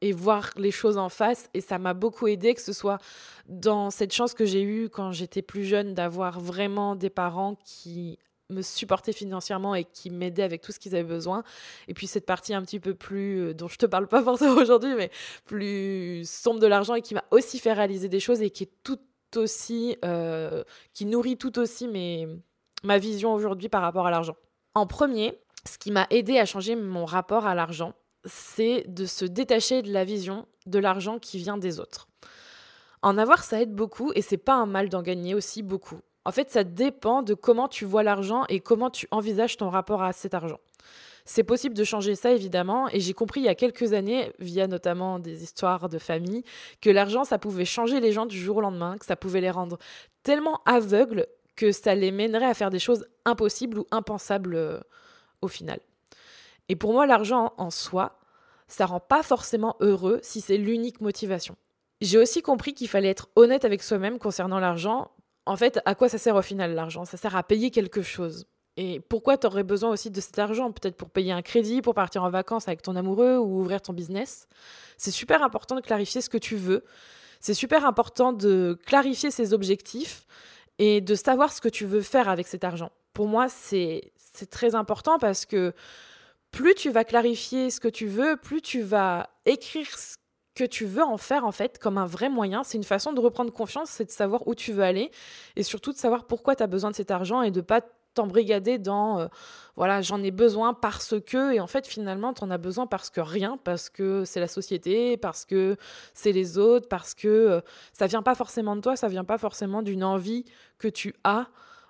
et 0.00 0.12
voir 0.12 0.52
les 0.56 0.70
choses 0.70 0.96
en 0.96 1.10
face. 1.10 1.50
Et 1.52 1.60
ça 1.60 1.78
m'a 1.78 1.92
beaucoup 1.92 2.28
aidé, 2.28 2.54
que 2.54 2.62
ce 2.62 2.72
soit 2.72 2.96
dans 3.46 3.90
cette 3.90 4.14
chance 4.14 4.32
que 4.32 4.46
j'ai 4.46 4.62
eue 4.62 4.88
quand 4.88 5.12
j'étais 5.12 5.42
plus 5.42 5.66
jeune 5.66 5.92
d'avoir 5.92 6.40
vraiment 6.40 6.96
des 6.96 7.10
parents 7.10 7.56
qui 7.62 8.18
me 8.50 8.62
supporter 8.62 9.12
financièrement 9.12 9.74
et 9.74 9.84
qui 9.84 10.10
m'aidaient 10.10 10.42
avec 10.42 10.62
tout 10.62 10.72
ce 10.72 10.78
qu'ils 10.78 10.94
avaient 10.94 11.04
besoin. 11.04 11.44
Et 11.88 11.94
puis 11.94 12.06
cette 12.06 12.26
partie 12.26 12.54
un 12.54 12.62
petit 12.62 12.80
peu 12.80 12.94
plus, 12.94 13.40
euh, 13.40 13.54
dont 13.54 13.68
je 13.68 13.76
te 13.76 13.86
parle 13.86 14.06
pas 14.06 14.22
forcément 14.24 14.56
aujourd'hui, 14.56 14.94
mais 14.94 15.10
plus 15.44 16.28
sombre 16.28 16.60
de 16.60 16.66
l'argent 16.66 16.94
et 16.94 17.02
qui 17.02 17.14
m'a 17.14 17.24
aussi 17.30 17.58
fait 17.58 17.72
réaliser 17.72 18.08
des 18.08 18.20
choses 18.20 18.42
et 18.42 18.50
qui 18.50 18.64
est 18.64 18.72
tout 18.82 18.98
aussi, 19.36 19.96
euh, 20.04 20.62
qui 20.92 21.06
nourrit 21.06 21.36
tout 21.36 21.58
aussi 21.58 21.88
ma 22.84 22.98
vision 22.98 23.34
aujourd'hui 23.34 23.68
par 23.68 23.82
rapport 23.82 24.06
à 24.06 24.10
l'argent. 24.10 24.36
En 24.74 24.86
premier, 24.86 25.38
ce 25.66 25.78
qui 25.78 25.90
m'a 25.90 26.06
aidé 26.10 26.38
à 26.38 26.44
changer 26.44 26.76
mon 26.76 27.04
rapport 27.04 27.46
à 27.46 27.54
l'argent, 27.54 27.94
c'est 28.26 28.84
de 28.88 29.06
se 29.06 29.24
détacher 29.24 29.82
de 29.82 29.92
la 29.92 30.04
vision 30.04 30.46
de 30.66 30.78
l'argent 30.78 31.18
qui 31.18 31.38
vient 31.38 31.58
des 31.58 31.80
autres. 31.80 32.08
En 33.02 33.18
avoir, 33.18 33.44
ça 33.44 33.60
aide 33.60 33.74
beaucoup 33.74 34.12
et 34.14 34.22
c'est 34.22 34.38
pas 34.38 34.54
un 34.54 34.66
mal 34.66 34.88
d'en 34.88 35.02
gagner 35.02 35.34
aussi 35.34 35.62
beaucoup. 35.62 36.00
En 36.24 36.32
fait, 36.32 36.50
ça 36.50 36.64
dépend 36.64 37.22
de 37.22 37.34
comment 37.34 37.68
tu 37.68 37.84
vois 37.84 38.02
l'argent 38.02 38.44
et 38.48 38.60
comment 38.60 38.90
tu 38.90 39.06
envisages 39.10 39.56
ton 39.56 39.68
rapport 39.68 40.02
à 40.02 40.12
cet 40.12 40.34
argent. 40.34 40.58
C'est 41.26 41.42
possible 41.42 41.74
de 41.74 41.84
changer 41.84 42.16
ça, 42.16 42.32
évidemment, 42.32 42.88
et 42.90 43.00
j'ai 43.00 43.14
compris 43.14 43.40
il 43.40 43.44
y 43.44 43.48
a 43.48 43.54
quelques 43.54 43.94
années, 43.94 44.32
via 44.38 44.66
notamment 44.66 45.18
des 45.18 45.42
histoires 45.42 45.88
de 45.88 45.98
famille, 45.98 46.44
que 46.82 46.90
l'argent, 46.90 47.24
ça 47.24 47.38
pouvait 47.38 47.64
changer 47.64 48.00
les 48.00 48.12
gens 48.12 48.26
du 48.26 48.38
jour 48.38 48.58
au 48.58 48.60
lendemain, 48.60 48.98
que 48.98 49.06
ça 49.06 49.16
pouvait 49.16 49.40
les 49.40 49.50
rendre 49.50 49.78
tellement 50.22 50.60
aveugles 50.66 51.26
que 51.56 51.72
ça 51.72 51.94
les 51.94 52.10
mènerait 52.10 52.46
à 52.46 52.54
faire 52.54 52.70
des 52.70 52.78
choses 52.78 53.06
impossibles 53.24 53.78
ou 53.78 53.86
impensables 53.90 54.54
euh, 54.54 54.80
au 55.40 55.48
final. 55.48 55.80
Et 56.68 56.76
pour 56.76 56.92
moi, 56.92 57.06
l'argent 57.06 57.54
en 57.56 57.70
soi, 57.70 58.18
ça 58.68 58.86
rend 58.86 59.00
pas 59.00 59.22
forcément 59.22 59.76
heureux 59.80 60.20
si 60.22 60.40
c'est 60.40 60.56
l'unique 60.56 61.00
motivation. 61.00 61.56
J'ai 62.00 62.18
aussi 62.18 62.42
compris 62.42 62.74
qu'il 62.74 62.88
fallait 62.88 63.08
être 63.08 63.28
honnête 63.36 63.64
avec 63.64 63.82
soi-même 63.82 64.18
concernant 64.18 64.58
l'argent 64.58 65.10
en 65.46 65.56
fait, 65.56 65.80
à 65.84 65.94
quoi 65.94 66.08
ça 66.08 66.18
sert 66.18 66.36
au 66.36 66.42
final 66.42 66.74
l'argent? 66.74 67.04
Ça 67.04 67.16
sert 67.16 67.36
à 67.36 67.42
payer 67.42 67.70
quelque 67.70 68.02
chose. 68.02 68.46
Et 68.76 69.00
pourquoi 69.00 69.38
tu 69.38 69.46
aurais 69.46 69.62
besoin 69.62 69.90
aussi 69.90 70.10
de 70.10 70.20
cet 70.20 70.38
argent? 70.38 70.72
Peut-être 70.72 70.96
pour 70.96 71.10
payer 71.10 71.32
un 71.32 71.42
crédit, 71.42 71.80
pour 71.80 71.94
partir 71.94 72.24
en 72.24 72.30
vacances 72.30 72.66
avec 72.66 72.82
ton 72.82 72.96
amoureux 72.96 73.36
ou 73.38 73.60
ouvrir 73.60 73.80
ton 73.80 73.92
business. 73.92 74.48
C'est 74.96 75.12
super 75.12 75.42
important 75.42 75.76
de 75.76 75.80
clarifier 75.80 76.20
ce 76.20 76.28
que 76.28 76.38
tu 76.38 76.56
veux. 76.56 76.84
C'est 77.40 77.54
super 77.54 77.84
important 77.84 78.32
de 78.32 78.78
clarifier 78.86 79.30
ses 79.30 79.52
objectifs 79.52 80.26
et 80.78 81.00
de 81.00 81.14
savoir 81.14 81.52
ce 81.52 81.60
que 81.60 81.68
tu 81.68 81.84
veux 81.84 82.00
faire 82.00 82.28
avec 82.28 82.48
cet 82.48 82.64
argent. 82.64 82.90
Pour 83.12 83.28
moi, 83.28 83.48
c'est 83.48 84.12
très 84.50 84.74
important 84.74 85.18
parce 85.18 85.46
que 85.46 85.72
plus 86.50 86.74
tu 86.74 86.90
vas 86.90 87.04
clarifier 87.04 87.70
ce 87.70 87.78
que 87.78 87.88
tu 87.88 88.06
veux, 88.06 88.36
plus 88.36 88.60
tu 88.60 88.82
vas 88.82 89.30
écrire 89.44 89.96
ce 89.96 90.16
que 90.54 90.64
tu 90.64 90.84
veux 90.84 91.02
en 91.02 91.16
faire 91.16 91.44
en 91.44 91.52
fait 91.52 91.78
comme 91.78 91.98
un 91.98 92.06
vrai 92.06 92.28
moyen. 92.28 92.62
C'est 92.62 92.78
une 92.78 92.84
façon 92.84 93.12
de 93.12 93.20
reprendre 93.20 93.52
confiance, 93.52 93.90
c'est 93.90 94.04
de 94.04 94.10
savoir 94.10 94.46
où 94.46 94.54
tu 94.54 94.72
veux 94.72 94.84
aller 94.84 95.10
et 95.56 95.62
surtout 95.62 95.92
de 95.92 95.98
savoir 95.98 96.24
pourquoi 96.24 96.54
tu 96.56 96.62
as 96.62 96.66
besoin 96.66 96.90
de 96.90 96.96
cet 96.96 97.10
argent 97.10 97.42
et 97.42 97.50
de 97.50 97.60
pas 97.60 97.80
t'embrigader 98.14 98.78
dans 98.78 99.18
euh, 99.18 99.26
voilà, 99.76 100.00
j'en 100.00 100.22
ai 100.22 100.30
besoin 100.30 100.72
parce 100.72 101.16
que 101.20 101.52
et 101.52 101.60
en 101.60 101.66
fait 101.66 101.86
finalement 101.86 102.32
tu 102.32 102.44
en 102.44 102.50
as 102.50 102.58
besoin 102.58 102.86
parce 102.86 103.10
que 103.10 103.20
rien 103.20 103.58
parce 103.64 103.90
que 103.90 104.24
c'est 104.24 104.40
la 104.40 104.48
société, 104.48 105.16
parce 105.16 105.44
que 105.44 105.76
c'est 106.14 106.32
les 106.32 106.56
autres, 106.56 106.88
parce 106.88 107.14
que 107.14 107.28
euh, 107.28 107.60
ça 107.92 108.06
vient 108.06 108.22
pas 108.22 108.36
forcément 108.36 108.76
de 108.76 108.80
toi, 108.80 108.96
ça 108.96 109.08
vient 109.08 109.24
pas 109.24 109.38
forcément 109.38 109.82
d'une 109.82 110.04
envie 110.04 110.44
que 110.78 110.88
tu 110.88 111.14
as 111.24 111.48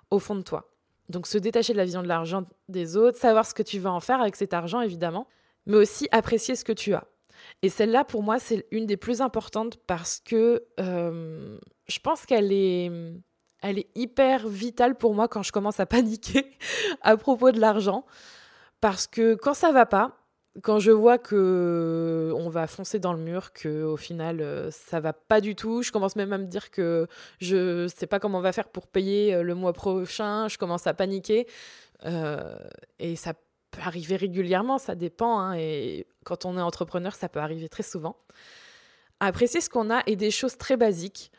au 0.09 0.19
fond 0.19 0.35
de 0.35 0.41
toi. 0.41 0.71
Donc 1.09 1.27
se 1.27 1.37
détacher 1.37 1.73
de 1.73 1.77
la 1.77 1.85
vision 1.85 2.01
de 2.01 2.07
l'argent 2.07 2.43
des 2.67 2.97
autres, 2.97 3.19
savoir 3.19 3.45
ce 3.45 3.53
que 3.53 3.63
tu 3.63 3.77
veux 3.77 3.89
en 3.89 3.99
faire 3.99 4.19
avec 4.19 4.35
cet 4.35 4.53
argent 4.53 4.81
évidemment, 4.81 5.27
mais 5.67 5.77
aussi 5.77 6.07
apprécier 6.11 6.55
ce 6.55 6.65
que 6.65 6.73
tu 6.73 6.95
as. 6.95 7.03
Et 7.61 7.69
celle-là, 7.69 8.03
pour 8.03 8.23
moi, 8.23 8.39
c'est 8.39 8.65
une 8.71 8.85
des 8.85 8.97
plus 8.97 9.21
importantes 9.21 9.77
parce 9.87 10.19
que 10.19 10.63
euh, 10.79 11.57
je 11.87 11.99
pense 11.99 12.25
qu'elle 12.25 12.51
est, 12.51 12.91
elle 13.61 13.79
est 13.79 13.89
hyper 13.95 14.47
vitale 14.47 14.95
pour 14.95 15.13
moi 15.13 15.27
quand 15.27 15.43
je 15.43 15.51
commence 15.51 15.79
à 15.79 15.85
paniquer 15.85 16.51
à 17.01 17.17
propos 17.17 17.51
de 17.51 17.59
l'argent. 17.59 18.05
Parce 18.81 19.07
que 19.07 19.35
quand 19.35 19.53
ça 19.53 19.71
va 19.71 19.85
pas, 19.85 20.25
quand 20.61 20.79
je 20.79 20.91
vois 20.91 21.17
que 21.17 22.33
on 22.35 22.49
va 22.49 22.67
foncer 22.67 22.99
dans 22.99 23.13
le 23.13 23.19
mur, 23.19 23.51
que 23.51 23.83
au 23.83 23.97
final 23.97 24.41
euh, 24.41 24.71
ça 24.71 24.99
va 24.99 25.13
pas 25.13 25.41
du 25.41 25.55
tout, 25.55 25.81
je 25.81 25.91
commence 25.91 26.15
même 26.15 26.31
à 26.33 26.37
me 26.37 26.45
dire 26.45 26.71
que 26.71 27.07
je 27.39 27.87
sais 27.87 28.07
pas 28.07 28.19
comment 28.19 28.37
on 28.37 28.41
va 28.41 28.53
faire 28.53 28.69
pour 28.69 28.87
payer 28.87 29.33
euh, 29.33 29.43
le 29.43 29.55
mois 29.55 29.73
prochain, 29.73 30.47
je 30.47 30.57
commence 30.57 30.87
à 30.87 30.93
paniquer. 30.93 31.47
Euh, 32.05 32.57
et 32.99 33.15
ça 33.15 33.33
arriver 33.83 34.15
régulièrement, 34.15 34.77
ça 34.77 34.95
dépend. 34.95 35.39
Hein, 35.39 35.53
et 35.57 36.07
quand 36.23 36.45
on 36.45 36.57
est 36.57 36.61
entrepreneur, 36.61 37.13
ça 37.15 37.29
peut 37.29 37.39
arriver 37.39 37.69
très 37.69 37.83
souvent. 37.83 38.17
Apprécier 39.19 39.61
ce 39.61 39.69
qu'on 39.69 39.89
a 39.89 40.01
et 40.07 40.15
des 40.15 40.31
choses 40.31 40.57
très 40.57 40.77
basiques, 40.77 41.31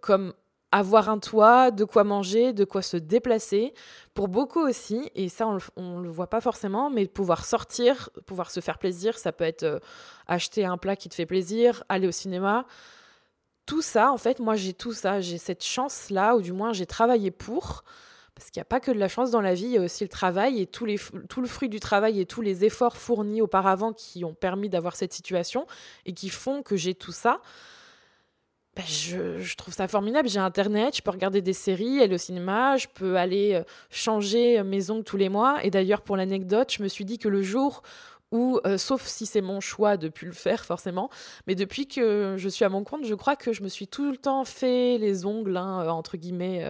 comme 0.00 0.32
avoir 0.72 1.08
un 1.08 1.18
toit, 1.18 1.70
de 1.70 1.84
quoi 1.84 2.04
manger, 2.04 2.52
de 2.52 2.64
quoi 2.64 2.82
se 2.82 2.96
déplacer. 2.96 3.74
Pour 4.14 4.28
beaucoup 4.28 4.60
aussi, 4.60 5.10
et 5.14 5.28
ça 5.28 5.48
on 5.76 5.98
ne 5.98 6.02
le 6.02 6.10
voit 6.10 6.28
pas 6.28 6.40
forcément, 6.40 6.90
mais 6.90 7.06
pouvoir 7.06 7.44
sortir, 7.44 8.10
pouvoir 8.26 8.50
se 8.50 8.60
faire 8.60 8.78
plaisir, 8.78 9.18
ça 9.18 9.32
peut 9.32 9.44
être 9.44 9.64
euh, 9.64 9.78
acheter 10.26 10.64
un 10.64 10.78
plat 10.78 10.96
qui 10.96 11.08
te 11.08 11.14
fait 11.14 11.26
plaisir, 11.26 11.82
aller 11.88 12.06
au 12.06 12.12
cinéma. 12.12 12.66
Tout 13.66 13.82
ça, 13.82 14.12
en 14.12 14.16
fait, 14.16 14.38
moi 14.38 14.56
j'ai 14.56 14.74
tout 14.74 14.92
ça, 14.92 15.20
j'ai 15.20 15.38
cette 15.38 15.64
chance-là, 15.64 16.36
ou 16.36 16.42
du 16.42 16.52
moins 16.52 16.72
j'ai 16.72 16.86
travaillé 16.86 17.30
pour. 17.30 17.84
Parce 18.40 18.50
qu'il 18.50 18.60
n'y 18.60 18.62
a 18.62 18.64
pas 18.64 18.80
que 18.80 18.90
de 18.90 18.98
la 18.98 19.08
chance 19.08 19.30
dans 19.30 19.42
la 19.42 19.52
vie, 19.52 19.66
il 19.66 19.72
y 19.72 19.76
a 19.76 19.82
aussi 19.82 20.02
le 20.02 20.08
travail 20.08 20.62
et 20.62 20.66
tout, 20.66 20.86
le 20.86 20.96
fruit 20.96 21.68
du 21.68 21.78
travail 21.78 22.20
et 22.20 22.24
tous 22.24 22.40
les 22.40 22.64
efforts 22.64 22.96
fournis 22.96 23.42
auparavant 23.42 23.92
qui 23.92 24.24
ont 24.24 24.32
permis 24.32 24.70
d'avoir 24.70 24.96
cette 24.96 25.12
situation 25.12 25.66
et 26.06 26.14
qui 26.14 26.30
font 26.30 26.62
que 26.62 26.74
j'ai 26.74 26.94
tout 26.94 27.12
ça. 27.12 27.36
Bah, 28.74 28.82
je, 28.86 29.54
trouve 29.56 29.74
ça 29.74 29.88
formidable. 29.88 30.26
J'ai 30.26 30.38
Internet, 30.38 30.96
je 30.96 31.02
peux 31.02 31.10
regarder 31.10 31.42
des 31.42 31.52
séries, 31.52 32.00
aller 32.00 32.14
au 32.14 32.18
cinéma, 32.18 32.78
je 32.78 32.86
peux 32.88 33.18
aller 33.18 33.52
euh, 33.52 33.62
changer 33.90 34.62
mes 34.62 34.90
ongles 34.90 35.04
tous 35.04 35.18
les 35.18 35.28
mois. 35.28 35.62
Et 35.62 35.70
d'ailleurs, 35.70 36.00
pour 36.00 36.16
l'anecdote, 36.16 36.72
je 36.72 36.82
me 36.82 36.88
suis 36.88 37.04
dit 37.04 37.18
que 37.18 37.28
le 37.28 37.42
jour 37.42 37.82
où, 38.32 38.58
euh, 38.64 38.78
sauf 38.78 39.06
si 39.06 39.26
c'est 39.26 39.42
mon 39.42 39.60
choix 39.60 39.98
de 39.98 40.08
plus 40.08 40.28
le 40.28 40.32
faire 40.32 40.64
forcément, 40.64 41.10
mais 41.46 41.54
depuis 41.54 41.86
que 41.86 42.36
je 42.38 42.48
suis 42.48 42.64
à 42.64 42.70
mon 42.70 42.84
compte, 42.84 43.04
je 43.04 43.14
crois 43.14 43.36
que 43.36 43.52
je 43.52 43.62
me 43.62 43.68
suis 43.68 43.86
tout 43.86 44.10
le 44.10 44.16
temps 44.16 44.46
fait 44.46 44.96
les 44.96 45.26
ongles, 45.26 45.58
hein, 45.58 45.82
euh, 45.84 45.88
entre 45.90 46.16
guillemets. 46.16 46.64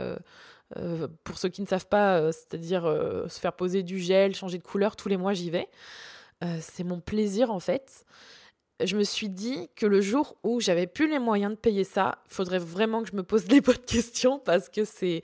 Pour 1.24 1.38
ceux 1.38 1.48
qui 1.48 1.62
ne 1.62 1.66
savent 1.66 1.86
pas, 1.86 2.32
c'est-à-dire 2.32 2.82
se 3.28 3.40
faire 3.40 3.52
poser 3.54 3.82
du 3.82 3.98
gel, 3.98 4.34
changer 4.34 4.58
de 4.58 4.62
couleur, 4.62 4.96
tous 4.96 5.08
les 5.08 5.16
mois 5.16 5.32
j'y 5.32 5.50
vais. 5.50 5.68
c'est 6.60 6.84
mon 6.84 7.00
plaisir 7.00 7.50
en 7.50 7.60
fait 7.60 8.04
je 8.84 8.96
me 8.96 9.04
suis 9.04 9.28
dit 9.28 9.68
que 9.76 9.86
le 9.86 10.00
jour 10.00 10.36
où 10.42 10.60
j'avais 10.60 10.86
plus 10.86 11.08
les 11.08 11.18
moyens 11.18 11.52
de 11.52 11.58
payer 11.58 11.84
ça, 11.84 12.18
faudrait 12.26 12.58
vraiment 12.58 13.02
que 13.02 13.10
je 13.10 13.16
me 13.16 13.22
pose 13.22 13.46
les 13.50 13.60
bonnes 13.60 13.78
questions 13.78 14.38
parce 14.38 14.68
que 14.68 14.84
c'est 14.84 15.22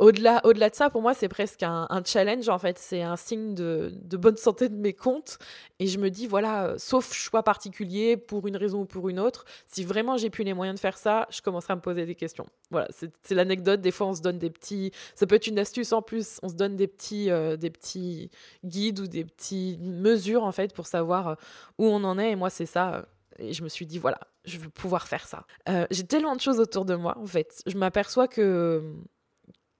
au-delà, 0.00 0.40
au-delà 0.44 0.70
de 0.70 0.74
ça, 0.74 0.88
pour 0.88 1.02
moi, 1.02 1.12
c'est 1.12 1.28
presque 1.28 1.62
un, 1.62 1.86
challenge, 2.06 2.48
en 2.48 2.58
fait. 2.58 2.78
C'est 2.78 3.02
un 3.02 3.16
signe 3.16 3.54
de, 3.54 3.92
bonne 4.16 4.38
santé 4.38 4.70
de 4.70 4.74
mes 4.74 4.94
comptes. 4.94 5.38
Et 5.78 5.86
je 5.86 5.98
me 5.98 6.08
dis, 6.08 6.26
voilà, 6.26 6.64
euh, 6.64 6.74
sauf 6.78 7.12
choix 7.12 7.42
particulier, 7.42 8.16
pour 8.16 8.48
une 8.48 8.56
raison 8.56 8.80
ou 8.80 8.84
pour 8.86 9.10
une 9.10 9.20
autre, 9.20 9.44
si 9.66 9.84
vraiment 9.84 10.16
j'ai 10.16 10.30
plus 10.30 10.42
les 10.42 10.54
moyens 10.54 10.76
de 10.76 10.80
faire 10.80 10.96
ça, 10.96 11.26
je 11.30 11.42
commencerai 11.42 11.74
à 11.74 11.76
me 11.76 11.82
poser 11.82 12.06
des 12.06 12.14
questions. 12.14 12.46
Voilà, 12.70 12.88
c'est, 12.90 13.34
l'anecdote. 13.34 13.82
Des 13.82 13.90
fois, 13.90 14.06
on 14.06 14.14
se 14.14 14.22
donne 14.22 14.38
des 14.38 14.48
petits... 14.48 14.90
Ça 15.14 15.26
peut 15.26 15.34
être 15.34 15.46
une 15.46 15.58
astuce 15.58 15.92
en 15.92 16.00
plus. 16.00 16.40
On 16.42 16.48
se 16.48 16.54
donne 16.54 16.76
des 16.76 16.88
petits, 16.88 17.30
euh, 17.30 17.58
des 17.58 17.70
petits 17.70 18.30
guides 18.64 19.00
ou 19.00 19.06
des 19.06 19.24
petites 19.24 19.80
mesures, 19.80 20.44
en 20.44 20.52
fait, 20.52 20.72
pour 20.72 20.86
savoir 20.86 21.28
euh, 21.28 21.34
où 21.76 21.84
on 21.84 22.02
en 22.04 22.18
est. 22.18 22.30
Et 22.30 22.36
moi, 22.36 22.48
c'est 22.48 22.66
ça. 22.66 23.06
Et 23.38 23.52
je 23.52 23.62
me 23.62 23.68
suis 23.68 23.84
dit, 23.84 23.98
voilà, 23.98 24.20
je 24.46 24.56
veux 24.58 24.70
pouvoir 24.70 25.06
faire 25.06 25.26
ça. 25.26 25.44
j'ai 25.90 26.04
tellement 26.04 26.36
de 26.36 26.40
choses 26.40 26.58
autour 26.58 26.86
de 26.86 26.94
moi, 26.94 27.18
en 27.18 27.26
fait. 27.26 27.62
Je 27.66 27.76
m'aperçois 27.76 28.28
que 28.28 28.94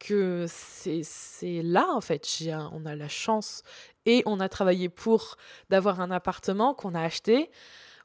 que 0.01 0.47
c'est 0.49 1.63
là, 1.63 1.87
en 1.93 2.01
fait, 2.01 2.27
on 2.73 2.87
a 2.87 2.97
la 2.97 3.09
chance 3.09 3.63
et 4.07 4.23
on 4.27 4.41
a 4.41 4.49
travaillé 4.49 4.89
pour 4.89 5.37
d'avoir 5.69 6.01
un 6.01 6.11
appartement 6.11 6.75
qu'on 6.75 6.95
a 6.95 7.03
acheté. 7.03 7.51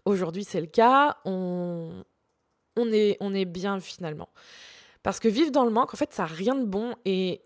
Aujourd'hui, 0.04 0.44
c'est 0.44 0.62
le 0.62 0.68
cas. 0.68 1.18
On, 1.26 2.04
on, 2.76 2.92
est, 2.92 3.18
on 3.22 3.34
est 3.34 3.46
bien 3.46 3.80
finalement. 3.80 4.30
Parce 5.02 5.20
que 5.20 5.28
vivre 5.28 5.52
dans 5.52 5.66
le 5.66 5.72
manque, 5.72 5.94
en 5.94 5.98
fait, 5.98 6.14
ça 6.14 6.24
n'a 6.24 6.28
rien 6.28 6.56
de 6.56 6.66
bon. 6.66 6.94
Et 7.06 7.42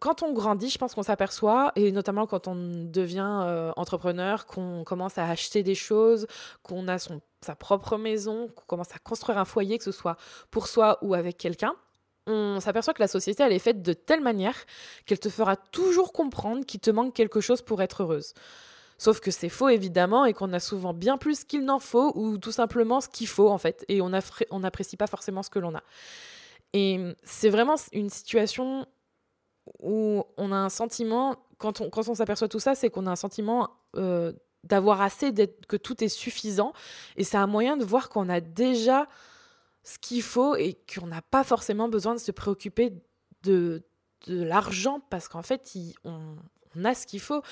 quand 0.00 0.22
on 0.22 0.32
grandit, 0.32 0.68
je 0.68 0.78
pense 0.78 0.94
qu'on 0.94 1.02
s'aperçoit, 1.02 1.70
et 1.76 1.92
notamment 1.92 2.26
quand 2.26 2.48
on 2.48 2.56
devient 2.56 3.42
euh, 3.44 3.72
entrepreneur, 3.76 4.46
qu'on 4.46 4.82
commence 4.84 5.18
à 5.18 5.28
acheter 5.28 5.62
des 5.62 5.76
choses, 5.76 6.26
qu'on 6.62 6.88
a 6.88 6.98
son, 6.98 7.20
sa 7.40 7.54
propre 7.54 7.98
maison, 7.98 8.48
qu'on 8.48 8.64
commence 8.66 8.94
à 8.94 8.98
construire 8.98 9.38
un 9.38 9.44
foyer, 9.44 9.78
que 9.78 9.84
ce 9.84 9.92
soit 9.92 10.16
pour 10.50 10.66
soi 10.66 10.98
ou 11.02 11.14
avec 11.14 11.38
quelqu'un, 11.38 11.74
on 12.26 12.60
s'aperçoit 12.60 12.94
que 12.94 13.02
la 13.02 13.08
société, 13.08 13.42
elle 13.42 13.52
est 13.52 13.58
faite 13.58 13.82
de 13.82 13.92
telle 13.92 14.20
manière 14.20 14.56
qu'elle 15.06 15.18
te 15.18 15.28
fera 15.28 15.56
toujours 15.56 16.12
comprendre 16.12 16.64
qu'il 16.64 16.80
te 16.80 16.90
manque 16.90 17.14
quelque 17.14 17.40
chose 17.40 17.62
pour 17.62 17.82
être 17.82 18.02
heureuse. 18.02 18.34
Sauf 18.98 19.18
que 19.18 19.32
c'est 19.32 19.48
faux, 19.48 19.68
évidemment, 19.68 20.24
et 20.24 20.32
qu'on 20.32 20.52
a 20.52 20.60
souvent 20.60 20.94
bien 20.94 21.18
plus 21.18 21.42
qu'il 21.44 21.64
n'en 21.64 21.80
faut, 21.80 22.12
ou 22.14 22.38
tout 22.38 22.52
simplement 22.52 23.00
ce 23.00 23.08
qu'il 23.08 23.26
faut, 23.26 23.48
en 23.48 23.58
fait, 23.58 23.84
et 23.88 24.00
on 24.00 24.10
n'apprécie 24.10 24.96
pas 24.96 25.08
forcément 25.08 25.42
ce 25.42 25.50
que 25.50 25.58
l'on 25.58 25.74
a. 25.74 25.82
Et 26.72 27.00
c'est 27.24 27.48
vraiment 27.48 27.74
une 27.92 28.10
situation 28.10 28.86
où 29.80 30.24
on 30.36 30.52
a 30.52 30.56
un 30.56 30.68
sentiment, 30.68 31.36
quand 31.58 31.80
on, 31.80 32.14
s'aperçoit 32.14 32.48
tout 32.48 32.60
ça, 32.60 32.74
c'est 32.74 32.90
qu'on 32.90 33.06
a 33.06 33.10
un 33.10 33.16
sentiment 33.16 33.70
euh, 33.96 34.32
d'avoir 34.64 35.00
assez, 35.00 35.32
que 35.68 35.76
tout 35.76 36.02
est 36.04 36.08
suffisant, 36.08 36.72
et 37.16 37.24
c'est 37.24 37.36
un 37.36 37.46
moyen 37.46 37.76
de 37.76 37.84
voir 37.84 38.08
qu'on 38.08 38.28
a 38.28 38.40
déjà 38.40 39.08
ce 39.84 39.98
qu'il 39.98 40.22
faut 40.22 40.54
et 40.56 40.78
qu'on 40.94 41.06
n'a 41.06 41.22
pas 41.22 41.44
forcément 41.44 41.88
besoin 41.88 42.14
de 42.14 42.20
se 42.20 42.30
préoccuper 42.30 42.92
de, 43.42 43.82
de 44.26 44.42
l'argent 44.42 45.00
parce 45.10 45.28
qu'en 45.28 45.42
fait, 45.42 45.76
on, 46.04 46.36
a 46.84 46.94
ce 46.94 47.06
qu'il 47.06 47.20
faut. 47.20 47.42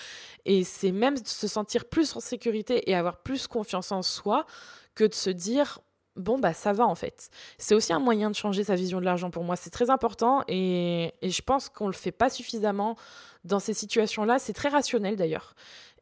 Et 0.45 0.65
c'est 0.65 0.93
même 0.93 1.17
se 1.25 1.49
sentir 1.49 1.85
plus 1.85 2.17
en 2.17 2.21
sécurité 2.21 2.89
et 2.91 2.95
avoir 2.95 3.19
plus 3.19 3.47
confiance 3.47 3.93
en 3.93 4.03
soi 4.03 4.47
que 4.95 5.05
de 5.05 5.15
se 5.15 5.31
dire 5.31 5.81
bon 6.17 6.39
bah 6.39 6.53
ça 6.53 6.73
va 6.73 6.87
en 6.87 6.95
fait. 6.95 7.31
C'est 7.59 7.75
aussi 7.75 7.93
un 7.93 7.99
moyen 7.99 8.31
de 8.31 8.35
changer 8.35 8.65
sa 8.65 8.75
vision 8.75 9.01
de 9.01 9.05
l'argent 9.05 9.31
pour 9.31 9.45
moi, 9.45 9.57
c'est 9.57 9.71
très 9.71 9.91
important 9.91 10.43
et, 10.49 11.15
et 11.23 11.31
je 11.31 11.43
pense 11.43 11.69
qu'on 11.69 11.87
le 11.87 11.93
fait 11.93 12.13
pas 12.13 12.31
suffisamment 12.31 12.97
dans 13.45 13.61
ces 13.61 13.75
situations-là, 13.75 14.39
c'est 14.39 14.53
très 14.53 14.69
rationnel 14.69 15.17
d'ailleurs. 15.17 15.55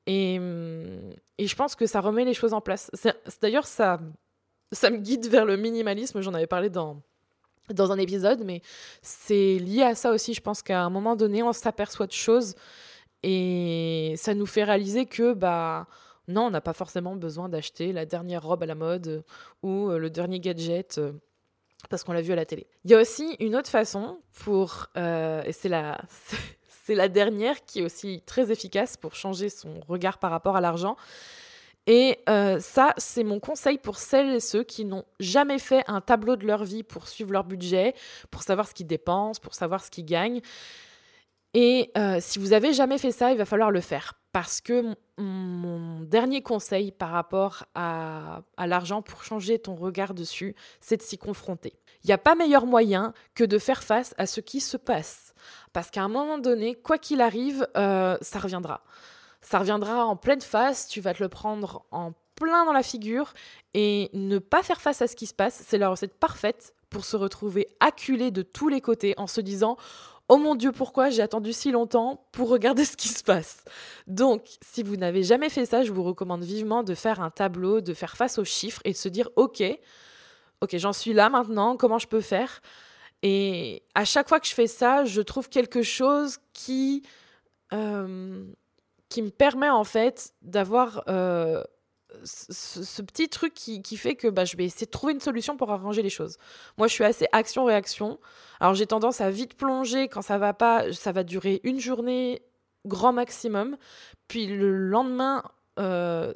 Et, 0.06 0.36
et 1.36 1.46
je 1.46 1.54
pense 1.56 1.74
que 1.74 1.86
ça 1.86 2.00
remet 2.00 2.24
les 2.24 2.34
choses 2.34 2.54
en 2.54 2.60
place. 2.60 2.90
D'ailleurs 3.42 3.66
ça 3.66 4.00
ça 4.72 4.90
me 4.90 4.98
guide 4.98 5.26
vers 5.28 5.44
le 5.44 5.56
minimalisme. 5.56 6.20
J'en 6.20 6.34
avais 6.34 6.46
parlé 6.46 6.70
dans, 6.70 7.02
dans 7.70 7.92
un 7.92 7.98
épisode, 7.98 8.42
mais 8.44 8.62
c'est 9.02 9.58
lié 9.58 9.82
à 9.82 9.94
ça 9.94 10.10
aussi. 10.10 10.34
Je 10.34 10.40
pense 10.40 10.62
qu'à 10.62 10.82
un 10.82 10.90
moment 10.90 11.16
donné, 11.16 11.42
on 11.42 11.52
s'aperçoit 11.52 12.06
de 12.06 12.12
choses 12.12 12.54
et 13.22 14.14
ça 14.16 14.34
nous 14.34 14.46
fait 14.46 14.64
réaliser 14.64 15.06
que, 15.06 15.32
bah, 15.32 15.86
non, 16.28 16.46
on 16.46 16.50
n'a 16.50 16.60
pas 16.60 16.72
forcément 16.74 17.16
besoin 17.16 17.48
d'acheter 17.48 17.92
la 17.92 18.04
dernière 18.04 18.42
robe 18.42 18.62
à 18.62 18.66
la 18.66 18.74
mode 18.74 19.24
ou 19.62 19.88
euh, 19.90 19.98
le 19.98 20.10
dernier 20.10 20.40
gadget 20.40 20.98
euh, 20.98 21.12
parce 21.88 22.04
qu'on 22.04 22.12
l'a 22.12 22.22
vu 22.22 22.32
à 22.32 22.36
la 22.36 22.44
télé. 22.44 22.66
Il 22.84 22.90
y 22.90 22.94
a 22.94 23.00
aussi 23.00 23.36
une 23.40 23.56
autre 23.56 23.70
façon 23.70 24.20
pour, 24.44 24.86
euh, 24.96 25.42
et 25.44 25.52
c'est 25.52 25.68
la, 25.68 26.00
c'est 26.68 26.94
la 26.94 27.08
dernière 27.08 27.64
qui 27.64 27.80
est 27.80 27.82
aussi 27.82 28.22
très 28.26 28.52
efficace 28.52 28.96
pour 28.96 29.14
changer 29.14 29.48
son 29.48 29.80
regard 29.88 30.18
par 30.18 30.30
rapport 30.30 30.56
à 30.56 30.60
l'argent, 30.60 30.96
et 31.88 32.18
euh, 32.28 32.60
ça, 32.60 32.92
c'est 32.98 33.24
mon 33.24 33.40
conseil 33.40 33.78
pour 33.78 33.96
celles 33.96 34.34
et 34.34 34.40
ceux 34.40 34.62
qui 34.62 34.84
n'ont 34.84 35.06
jamais 35.20 35.58
fait 35.58 35.82
un 35.86 36.02
tableau 36.02 36.36
de 36.36 36.46
leur 36.46 36.62
vie 36.62 36.82
pour 36.82 37.08
suivre 37.08 37.32
leur 37.32 37.44
budget, 37.44 37.94
pour 38.30 38.42
savoir 38.42 38.68
ce 38.68 38.74
qu'ils 38.74 38.86
dépensent, 38.86 39.40
pour 39.40 39.54
savoir 39.54 39.82
ce 39.82 39.90
qu'ils 39.90 40.04
gagnent. 40.04 40.42
Et 41.54 41.90
euh, 41.96 42.18
si 42.20 42.38
vous 42.38 42.52
avez 42.52 42.74
jamais 42.74 42.98
fait 42.98 43.10
ça, 43.10 43.32
il 43.32 43.38
va 43.38 43.46
falloir 43.46 43.70
le 43.70 43.80
faire. 43.80 44.12
Parce 44.32 44.60
que 44.60 44.94
mon 45.16 46.00
dernier 46.00 46.42
conseil 46.42 46.92
par 46.92 47.08
rapport 47.08 47.64
à, 47.74 48.42
l'argent 48.58 49.00
pour 49.00 49.24
changer 49.24 49.58
ton 49.58 49.74
regard 49.74 50.12
dessus, 50.12 50.54
c'est 50.82 50.98
de 50.98 51.02
s'y 51.02 51.16
confronter. 51.16 51.72
Il 52.04 52.08
n'y 52.08 52.12
a 52.12 52.18
pas 52.18 52.34
meilleur 52.34 52.66
moyen 52.66 53.14
que 53.34 53.44
de 53.44 53.58
faire 53.58 53.82
face 53.82 54.14
à 54.18 54.26
ce 54.26 54.42
qui 54.42 54.60
se 54.60 54.76
passe. 54.76 55.32
Parce 55.72 55.90
qu'à 55.90 56.02
un 56.02 56.08
moment 56.08 56.36
donné, 56.36 56.74
quoi 56.74 56.98
qu'il 56.98 57.22
arrive, 57.22 57.66
euh, 57.78 58.18
ça 58.20 58.38
reviendra 58.40 58.84
ça 59.40 59.58
reviendra 59.58 60.04
en 60.04 60.16
pleine 60.16 60.40
face, 60.40 60.88
tu 60.88 61.00
vas 61.00 61.14
te 61.14 61.22
le 61.22 61.28
prendre 61.28 61.84
en 61.90 62.12
plein 62.34 62.64
dans 62.64 62.72
la 62.72 62.82
figure 62.82 63.32
et 63.74 64.10
ne 64.12 64.38
pas 64.38 64.62
faire 64.62 64.80
face 64.80 65.02
à 65.02 65.08
ce 65.08 65.16
qui 65.16 65.26
se 65.26 65.34
passe, 65.34 65.62
c'est 65.66 65.78
la 65.78 65.88
recette 65.88 66.14
parfaite 66.14 66.74
pour 66.90 67.04
se 67.04 67.16
retrouver 67.16 67.68
acculé 67.80 68.30
de 68.30 68.42
tous 68.42 68.68
les 68.68 68.80
côtés 68.80 69.14
en 69.16 69.26
se 69.26 69.40
disant 69.40 69.76
Oh 70.30 70.36
mon 70.36 70.54
Dieu, 70.54 70.72
pourquoi 70.72 71.08
j'ai 71.08 71.22
attendu 71.22 71.54
si 71.54 71.70
longtemps 71.70 72.26
pour 72.32 72.50
regarder 72.50 72.84
ce 72.84 72.96
qui 72.96 73.08
se 73.08 73.24
passe? 73.24 73.64
Donc, 74.06 74.42
si 74.60 74.82
vous 74.82 74.96
n'avez 74.96 75.22
jamais 75.22 75.48
fait 75.48 75.64
ça, 75.64 75.84
je 75.84 75.90
vous 75.90 76.02
recommande 76.02 76.44
vivement 76.44 76.82
de 76.82 76.94
faire 76.94 77.20
un 77.22 77.30
tableau, 77.30 77.80
de 77.80 77.94
faire 77.94 78.14
face 78.16 78.38
aux 78.38 78.44
chiffres 78.44 78.82
et 78.84 78.92
de 78.92 78.96
se 78.96 79.08
dire 79.08 79.30
Ok, 79.36 79.62
ok, 80.60 80.76
j'en 80.76 80.92
suis 80.92 81.14
là 81.14 81.30
maintenant, 81.30 81.76
comment 81.78 81.98
je 81.98 82.08
peux 82.08 82.20
faire? 82.20 82.60
Et 83.22 83.82
à 83.94 84.04
chaque 84.04 84.28
fois 84.28 84.38
que 84.38 84.46
je 84.46 84.54
fais 84.54 84.66
ça, 84.66 85.04
je 85.06 85.22
trouve 85.22 85.48
quelque 85.48 85.82
chose 85.82 86.38
qui. 86.52 87.02
Euh, 87.72 88.44
qui 89.08 89.22
me 89.22 89.30
permet 89.30 89.70
en 89.70 89.84
fait 89.84 90.34
d'avoir 90.42 91.02
euh, 91.08 91.62
ce, 92.24 93.02
petit 93.02 93.28
truc 93.28 93.54
qui, 93.54 93.82
qui 93.82 93.96
fait 93.96 94.14
que 94.14 94.28
bah, 94.28 94.44
je 94.44 94.56
vais 94.56 94.64
essayer 94.64 94.86
de 94.86 94.90
trouver 94.90 95.12
une 95.12 95.20
solution 95.20 95.56
pour 95.56 95.70
arranger 95.70 96.02
les 96.02 96.10
choses. 96.10 96.36
Moi, 96.76 96.88
je 96.88 96.94
suis 96.94 97.04
assez 97.04 97.26
action-réaction. 97.32 98.18
Alors, 98.60 98.74
j'ai 98.74 98.86
tendance 98.86 99.20
à 99.20 99.30
vite 99.30 99.54
plonger 99.54 100.08
quand 100.08 100.22
ça 100.22 100.38
va 100.38 100.52
pas. 100.54 100.92
Ça 100.92 101.12
va 101.12 101.22
durer 101.22 101.60
une 101.64 101.80
journée 101.80 102.42
grand 102.86 103.12
maximum. 103.12 103.76
Puis 104.28 104.46
le 104.46 104.72
lendemain, 104.76 105.42
euh, 105.78 106.32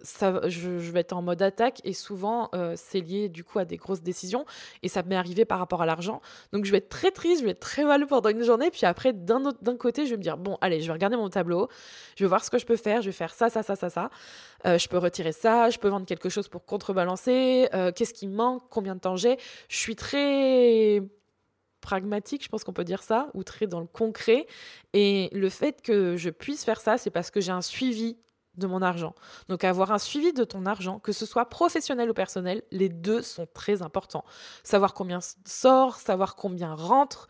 je, 0.46 0.68
vais 0.68 1.00
être 1.00 1.12
en 1.12 1.22
mode 1.22 1.42
attaque 1.42 1.80
et 1.84 1.92
souvent 1.92 2.48
euh, 2.54 2.74
c'est 2.76 3.00
lié 3.00 3.28
du 3.28 3.44
coup 3.44 3.58
à 3.58 3.64
des 3.64 3.76
grosses 3.76 4.02
décisions 4.02 4.44
et 4.82 4.88
ça 4.88 5.02
m'est 5.02 5.16
arrivé 5.16 5.44
par 5.44 5.58
rapport 5.58 5.82
à 5.82 5.86
l'argent. 5.86 6.20
Donc 6.52 6.64
je 6.64 6.70
vais 6.70 6.78
être 6.78 6.88
très 6.88 7.10
triste, 7.10 7.40
je 7.40 7.46
vais 7.46 7.52
être 7.52 7.60
très 7.60 7.84
mal 7.84 8.06
pendant 8.06 8.30
une 8.30 8.42
journée. 8.42 8.70
Puis 8.70 8.86
après, 8.86 9.12
d'un 9.12 9.42
côté, 9.78 10.06
je 10.06 10.12
vais 10.12 10.16
me 10.16 10.22
dire 10.22 10.36
bon, 10.36 10.58
allez, 10.60 10.80
je 10.80 10.86
vais 10.86 10.92
regarder 10.92 11.16
mon 11.16 11.28
tableau, 11.28 11.68
je 12.16 12.24
vais 12.24 12.28
voir 12.28 12.44
ce 12.44 12.50
que 12.50 12.58
je 12.58 12.66
peux 12.66 12.76
faire, 12.76 13.02
je 13.02 13.06
vais 13.06 13.12
faire 13.12 13.34
ça, 13.34 13.48
ça, 13.48 13.62
ça, 13.62 13.76
ça, 13.76 13.90
ça. 13.90 14.10
Euh, 14.66 14.78
je 14.78 14.88
peux 14.88 14.98
retirer 14.98 15.32
ça, 15.32 15.70
je 15.70 15.78
peux 15.78 15.88
vendre 15.88 16.06
quelque 16.06 16.28
chose 16.28 16.48
pour 16.48 16.64
contrebalancer. 16.64 17.68
Qu'est-ce 17.96 18.14
qui 18.14 18.28
me 18.28 18.34
manque 18.34 18.62
Combien 18.70 18.94
de 18.94 19.00
temps 19.00 19.16
j'ai 19.16 19.38
Je 19.68 19.76
suis 19.76 19.96
très 19.96 21.02
pragmatique, 21.80 22.44
je 22.44 22.48
pense 22.48 22.64
qu'on 22.64 22.72
peut 22.72 22.84
dire 22.84 23.02
ça, 23.02 23.28
ou 23.34 23.42
très 23.42 23.66
dans 23.66 23.80
le 23.80 23.86
concret. 23.86 24.46
Et 24.94 25.28
le 25.32 25.50
fait 25.50 25.82
que 25.82 26.16
je 26.16 26.30
puisse 26.30 26.64
faire 26.64 26.80
ça, 26.80 26.96
c'est 26.96 27.10
parce 27.10 27.30
que 27.30 27.40
j'ai 27.40 27.52
un 27.52 27.60
suivi 27.60 28.16
de 28.56 28.66
mon 28.66 28.82
argent. 28.82 29.14
Donc 29.48 29.64
avoir 29.64 29.92
un 29.92 29.98
suivi 29.98 30.32
de 30.32 30.44
ton 30.44 30.66
argent, 30.66 30.98
que 30.98 31.12
ce 31.12 31.26
soit 31.26 31.46
professionnel 31.46 32.10
ou 32.10 32.14
personnel, 32.14 32.62
les 32.70 32.88
deux 32.88 33.22
sont 33.22 33.46
très 33.52 33.82
importants. 33.82 34.24
Savoir 34.62 34.94
combien 34.94 35.20
sort, 35.44 35.96
savoir 35.96 36.36
combien 36.36 36.74
rentre. 36.74 37.28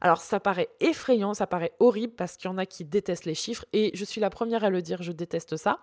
Alors 0.00 0.20
ça 0.20 0.40
paraît 0.40 0.68
effrayant, 0.80 1.34
ça 1.34 1.46
paraît 1.46 1.72
horrible 1.78 2.14
parce 2.14 2.36
qu'il 2.36 2.50
y 2.50 2.52
en 2.52 2.58
a 2.58 2.66
qui 2.66 2.84
détestent 2.84 3.24
les 3.24 3.34
chiffres 3.34 3.64
et 3.72 3.90
je 3.94 4.04
suis 4.04 4.20
la 4.20 4.30
première 4.30 4.64
à 4.64 4.70
le 4.70 4.82
dire, 4.82 5.02
je 5.02 5.12
déteste 5.12 5.56
ça 5.56 5.78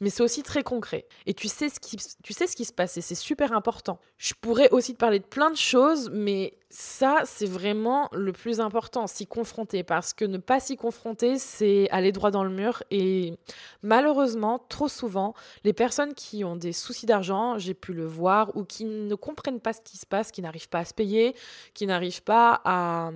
mais 0.00 0.10
c'est 0.10 0.22
aussi 0.22 0.42
très 0.42 0.62
concret. 0.62 1.06
Et 1.26 1.34
tu 1.34 1.48
sais 1.48 1.68
ce 1.68 1.80
qui, 1.80 1.96
tu 2.22 2.32
sais 2.32 2.46
ce 2.46 2.56
qui 2.56 2.64
se 2.64 2.72
passe 2.72 2.96
et 2.96 3.00
c'est 3.00 3.14
super 3.14 3.52
important. 3.52 3.98
Je 4.16 4.34
pourrais 4.40 4.70
aussi 4.70 4.94
te 4.94 4.98
parler 4.98 5.18
de 5.18 5.24
plein 5.24 5.50
de 5.50 5.56
choses, 5.56 6.10
mais 6.12 6.58
ça, 6.70 7.22
c'est 7.24 7.46
vraiment 7.46 8.08
le 8.12 8.32
plus 8.32 8.60
important, 8.60 9.06
s'y 9.06 9.26
confronter. 9.26 9.82
Parce 9.82 10.12
que 10.12 10.24
ne 10.24 10.38
pas 10.38 10.60
s'y 10.60 10.76
confronter, 10.76 11.38
c'est 11.38 11.88
aller 11.90 12.12
droit 12.12 12.30
dans 12.30 12.44
le 12.44 12.50
mur. 12.50 12.82
Et 12.90 13.34
malheureusement, 13.82 14.58
trop 14.68 14.88
souvent, 14.88 15.34
les 15.64 15.72
personnes 15.72 16.14
qui 16.14 16.44
ont 16.44 16.56
des 16.56 16.72
soucis 16.72 17.06
d'argent, 17.06 17.58
j'ai 17.58 17.74
pu 17.74 17.92
le 17.92 18.04
voir, 18.04 18.56
ou 18.56 18.64
qui 18.64 18.84
ne 18.84 19.14
comprennent 19.14 19.60
pas 19.60 19.72
ce 19.72 19.80
qui 19.80 19.96
se 19.96 20.06
passe, 20.06 20.30
qui 20.30 20.42
n'arrivent 20.42 20.68
pas 20.68 20.80
à 20.80 20.84
se 20.84 20.94
payer, 20.94 21.34
qui 21.74 21.86
n'arrivent 21.86 22.22
pas 22.22 22.60
à 22.64 23.10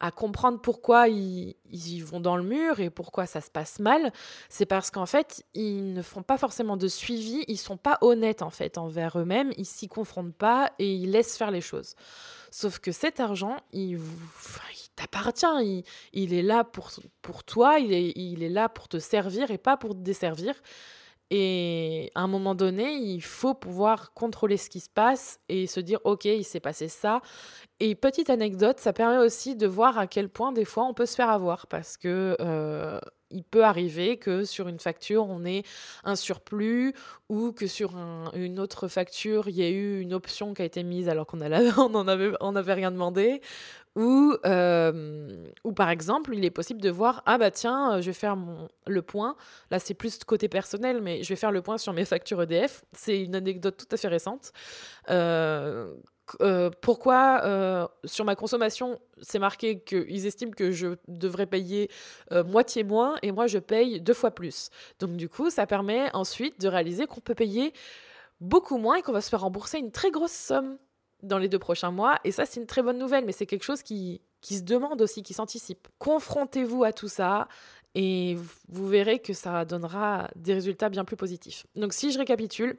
à 0.00 0.10
comprendre 0.10 0.60
pourquoi 0.60 1.08
ils, 1.08 1.56
ils, 1.70 2.00
vont 2.04 2.20
dans 2.20 2.36
le 2.36 2.42
mur 2.42 2.80
et 2.80 2.90
pourquoi 2.90 3.26
ça 3.26 3.40
se 3.40 3.50
passe 3.50 3.78
mal, 3.78 4.12
c'est 4.48 4.66
parce 4.66 4.90
qu'en 4.90 5.06
fait, 5.06 5.44
ils 5.54 5.92
ne 5.92 6.02
font 6.02 6.22
pas 6.22 6.38
forcément 6.38 6.76
de 6.76 6.88
suivi, 6.88 7.44
ils 7.48 7.58
sont 7.58 7.76
pas 7.76 7.98
honnêtes 8.00 8.42
en 8.42 8.50
fait 8.50 8.78
envers 8.78 9.18
eux-mêmes, 9.18 9.52
ils 9.56 9.66
s'y 9.66 9.88
confrontent 9.88 10.34
pas 10.34 10.72
et 10.78 10.94
ils 10.94 11.10
laissent 11.10 11.36
faire 11.36 11.50
les 11.50 11.60
choses. 11.60 11.94
Sauf 12.50 12.78
que 12.78 12.92
cet 12.92 13.20
argent, 13.20 13.56
il, 13.72 13.98
il 13.98 14.88
t'appartient, 14.96 15.46
il, 15.62 15.84
il, 16.12 16.32
est 16.32 16.42
là 16.42 16.64
pour, 16.64 16.90
pour 17.20 17.44
toi, 17.44 17.78
il 17.78 17.92
est, 17.92 18.12
il 18.16 18.42
est 18.42 18.48
là 18.48 18.68
pour 18.68 18.88
te 18.88 18.98
servir 18.98 19.50
et 19.50 19.58
pas 19.58 19.76
pour 19.76 19.90
te 19.90 20.00
desservir. 20.00 20.54
Et 21.30 22.10
à 22.14 22.22
un 22.22 22.26
moment 22.26 22.54
donné, 22.54 22.92
il 22.94 23.20
faut 23.20 23.54
pouvoir 23.54 24.12
contrôler 24.14 24.56
ce 24.56 24.70
qui 24.70 24.80
se 24.80 24.88
passe 24.88 25.40
et 25.48 25.66
se 25.66 25.80
dire, 25.80 26.00
OK, 26.04 26.24
il 26.24 26.44
s'est 26.44 26.60
passé 26.60 26.88
ça. 26.88 27.20
Et 27.80 27.94
petite 27.94 28.30
anecdote, 28.30 28.80
ça 28.80 28.92
permet 28.92 29.18
aussi 29.18 29.54
de 29.54 29.66
voir 29.66 29.98
à 29.98 30.06
quel 30.06 30.28
point 30.30 30.52
des 30.52 30.64
fois 30.64 30.84
on 30.84 30.94
peut 30.94 31.06
se 31.06 31.14
faire 31.14 31.28
avoir 31.28 31.66
parce 31.66 31.96
que 31.96 32.36
euh, 32.40 32.98
il 33.30 33.44
peut 33.44 33.64
arriver 33.64 34.16
que 34.16 34.44
sur 34.44 34.68
une 34.68 34.78
facture 34.78 35.26
on 35.28 35.44
ait 35.44 35.62
un 36.04 36.16
surplus 36.16 36.94
ou 37.28 37.52
que 37.52 37.66
sur 37.66 37.94
une 38.34 38.58
autre 38.58 38.88
facture 38.88 39.48
il 39.48 39.56
y 39.56 39.62
ait 39.62 39.70
eu 39.70 40.00
une 40.00 40.14
option 40.14 40.54
qui 40.54 40.62
a 40.62 40.64
été 40.64 40.82
mise 40.82 41.08
alors 41.08 41.26
qu'on 41.26 41.36
n'en 41.88 42.06
avait, 42.56 42.72
rien 42.72 42.90
demandé 42.90 43.40
euh, 44.00 45.46
ou 45.64 45.72
par 45.72 45.90
exemple, 45.90 46.34
il 46.34 46.44
est 46.44 46.50
possible 46.50 46.80
de 46.80 46.90
voir 46.90 47.22
ah 47.26 47.38
bah 47.38 47.50
tiens, 47.50 47.94
euh, 47.94 48.00
je 48.00 48.06
vais 48.06 48.12
faire 48.12 48.36
le 48.86 49.02
point. 49.02 49.36
Là, 49.70 49.78
c'est 49.78 49.94
plus 49.94 50.18
côté 50.24 50.48
personnel, 50.48 51.00
mais 51.02 51.22
je 51.22 51.28
vais 51.30 51.36
faire 51.36 51.52
le 51.52 51.62
point 51.62 51.78
sur 51.78 51.92
mes 51.92 52.04
factures 52.04 52.42
EDF. 52.42 52.84
C'est 52.92 53.20
une 53.22 53.34
anecdote 53.34 53.76
tout 53.76 53.94
à 53.94 53.96
fait 53.96 54.08
récente. 54.08 54.52
Euh, 55.10 55.94
pourquoi 56.82 57.88
sur 58.04 58.26
ma 58.26 58.36
consommation, 58.36 59.00
c'est 59.22 59.38
marqué 59.38 59.80
qu'ils 59.80 60.26
estiment 60.26 60.52
que 60.52 60.70
je 60.70 60.88
devrais 61.08 61.46
payer 61.46 61.88
moitié 62.46 62.84
moins 62.84 63.16
et 63.22 63.32
moi 63.32 63.46
je 63.46 63.58
paye 63.58 64.00
deux 64.02 64.12
fois 64.12 64.30
plus. 64.30 64.68
Donc 65.00 65.16
du 65.16 65.30
coup, 65.30 65.48
ça 65.48 65.66
permet 65.66 66.14
ensuite 66.14 66.60
de 66.60 66.68
réaliser 66.68 67.06
qu'on 67.06 67.20
peut 67.20 67.34
payer 67.34 67.72
beaucoup 68.40 68.76
moins 68.76 68.96
et 68.96 69.02
qu'on 69.02 69.12
va 69.12 69.22
se 69.22 69.30
faire 69.30 69.40
rembourser 69.40 69.78
une 69.78 69.90
très 69.90 70.10
grosse 70.10 70.32
somme 70.32 70.76
dans 71.22 71.38
les 71.38 71.48
deux 71.48 71.58
prochains 71.58 71.90
mois. 71.90 72.18
Et 72.24 72.32
ça, 72.32 72.46
c'est 72.46 72.60
une 72.60 72.66
très 72.66 72.82
bonne 72.82 72.98
nouvelle, 72.98 73.24
mais 73.24 73.32
c'est 73.32 73.46
quelque 73.46 73.64
chose 73.64 73.82
qui, 73.82 74.20
qui 74.40 74.56
se 74.56 74.62
demande 74.62 75.00
aussi, 75.02 75.22
qui 75.22 75.34
s'anticipe. 75.34 75.88
Confrontez-vous 75.98 76.84
à 76.84 76.92
tout 76.92 77.08
ça 77.08 77.48
et 77.94 78.36
vous 78.68 78.86
verrez 78.86 79.18
que 79.18 79.32
ça 79.32 79.64
donnera 79.64 80.30
des 80.36 80.54
résultats 80.54 80.88
bien 80.88 81.04
plus 81.04 81.16
positifs. 81.16 81.66
Donc 81.74 81.92
si 81.92 82.12
je 82.12 82.18
récapitule, 82.18 82.78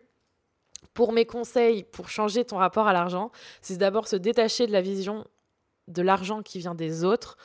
pour 0.94 1.12
mes 1.12 1.26
conseils 1.26 1.84
pour 1.84 2.10
changer 2.10 2.46
ton 2.46 2.58
rapport 2.58 2.88
à 2.88 2.94
l'argent, 2.94 3.32
c'est 3.62 3.78
d'abord 3.78 4.08
se 4.08 4.16
détacher 4.16 4.66
de 4.66 4.72
la 4.72 4.82
vision 4.82 5.26
de 5.88 6.02
l'argent 6.02 6.42
qui 6.42 6.60
vient 6.60 6.76
des 6.76 7.04
autres, 7.04 7.38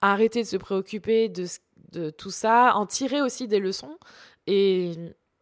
arrêter 0.00 0.42
de 0.42 0.46
se 0.46 0.56
préoccuper 0.56 1.28
de, 1.28 1.46
de 1.92 2.10
tout 2.10 2.30
ça, 2.30 2.74
en 2.74 2.86
tirer 2.86 3.20
aussi 3.20 3.48
des 3.48 3.58
leçons 3.58 3.98
et 4.46 4.94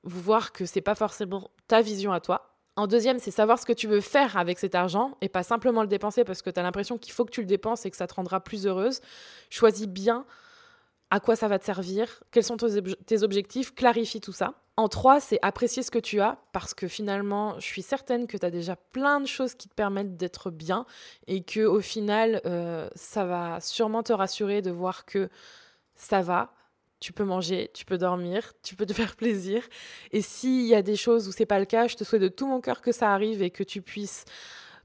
voir 0.02 0.52
que 0.52 0.64
c'est 0.64 0.80
pas 0.80 0.94
forcément 0.94 1.50
ta 1.66 1.82
vision 1.82 2.12
à 2.12 2.20
toi, 2.20 2.45
en 2.76 2.86
deuxième, 2.86 3.18
c'est 3.18 3.30
savoir 3.30 3.58
ce 3.58 3.64
que 3.64 3.72
tu 3.72 3.86
veux 3.86 4.02
faire 4.02 4.36
avec 4.36 4.58
cet 4.58 4.74
argent 4.74 5.16
et 5.22 5.30
pas 5.30 5.42
simplement 5.42 5.80
le 5.80 5.88
dépenser 5.88 6.24
parce 6.24 6.42
que 6.42 6.50
tu 6.50 6.60
as 6.60 6.62
l'impression 6.62 6.98
qu'il 6.98 7.12
faut 7.12 7.24
que 7.24 7.30
tu 7.30 7.40
le 7.40 7.46
dépenses 7.46 7.86
et 7.86 7.90
que 7.90 7.96
ça 7.96 8.06
te 8.06 8.14
rendra 8.14 8.40
plus 8.40 8.66
heureuse. 8.66 9.00
Choisis 9.48 9.86
bien 9.86 10.26
à 11.10 11.20
quoi 11.20 11.36
ça 11.36 11.48
va 11.48 11.58
te 11.58 11.64
servir, 11.64 12.22
quels 12.32 12.42
sont 12.42 12.56
tes 12.56 13.22
objectifs, 13.22 13.74
clarifie 13.74 14.20
tout 14.20 14.32
ça. 14.32 14.54
En 14.76 14.88
trois, 14.88 15.20
c'est 15.20 15.38
apprécier 15.40 15.82
ce 15.82 15.90
que 15.90 15.98
tu 15.98 16.20
as 16.20 16.38
parce 16.52 16.74
que 16.74 16.88
finalement, 16.88 17.54
je 17.60 17.64
suis 17.64 17.80
certaine 17.80 18.26
que 18.26 18.36
tu 18.36 18.44
as 18.44 18.50
déjà 18.50 18.76
plein 18.76 19.20
de 19.20 19.26
choses 19.26 19.54
qui 19.54 19.68
te 19.68 19.74
permettent 19.74 20.16
d'être 20.16 20.50
bien 20.50 20.84
et 21.28 21.42
que 21.42 21.64
au 21.64 21.80
final, 21.80 22.42
euh, 22.44 22.90
ça 22.94 23.24
va 23.24 23.60
sûrement 23.60 24.02
te 24.02 24.12
rassurer 24.12 24.60
de 24.60 24.70
voir 24.70 25.06
que 25.06 25.30
ça 25.94 26.20
va, 26.20 26.52
tu 27.00 27.12
peux 27.12 27.24
manger, 27.24 27.70
tu 27.74 27.84
peux 27.84 27.98
dormir, 27.98 28.52
tu 28.62 28.76
peux 28.76 28.86
te 28.86 28.92
faire 28.92 29.16
plaisir. 29.16 29.62
Et 30.12 30.22
s'il 30.22 30.66
y 30.66 30.74
a 30.74 30.82
des 30.82 30.96
choses 30.96 31.28
où 31.28 31.32
c'est 31.32 31.46
pas 31.46 31.58
le 31.58 31.66
cas, 31.66 31.86
je 31.86 31.96
te 31.96 32.04
souhaite 32.04 32.22
de 32.22 32.28
tout 32.28 32.46
mon 32.46 32.60
cœur 32.60 32.80
que 32.80 32.92
ça 32.92 33.12
arrive 33.12 33.42
et 33.42 33.50
que 33.50 33.62
tu 33.62 33.82
puisses 33.82 34.24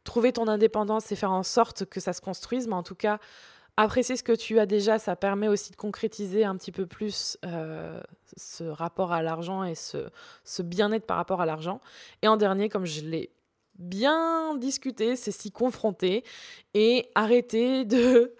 trouver 0.04 0.34
ton 0.34 0.48
indépendance 0.48 1.12
et 1.12 1.16
faire 1.16 1.32
en 1.32 1.44
sorte 1.44 1.86
que 1.86 2.00
ça 2.00 2.14
se 2.14 2.22
construise. 2.22 2.68
Mais 2.68 2.76
en 2.76 2.84
tout 2.84 2.96
cas, 2.96 3.20
apprécier 3.78 4.18
ce 4.18 4.24
que 4.24 4.34
tu 4.34 4.60
as 4.60 4.66
déjà, 4.66 5.00
ça 5.00 5.16
permet 5.16 5.48
aussi 5.48 5.72
de 5.72 5.76
concrétiser 5.76 6.44
un 6.44 6.56
petit 6.56 6.72
peu 6.72 6.86
plus 6.86 7.38
euh, 7.46 8.02
ce 8.36 8.64
rapport 8.64 9.12
à 9.12 9.22
l'argent 9.22 9.64
et 9.64 9.76
ce, 9.76 10.10
ce 10.44 10.62
bien-être 10.62 11.06
par 11.06 11.18
rapport 11.18 11.42
à 11.42 11.46
l'argent. 11.46 11.82
Et 12.22 12.28
en 12.28 12.38
dernier, 12.38 12.70
comme 12.70 12.86
je 12.86 13.02
l'ai 13.02 13.32
bien 13.76 14.56
discuté, 14.56 15.16
c'est 15.16 15.32
s'y 15.32 15.52
confronter 15.52 16.24
et 16.74 17.10
arrêter 17.16 17.86
de 17.86 18.36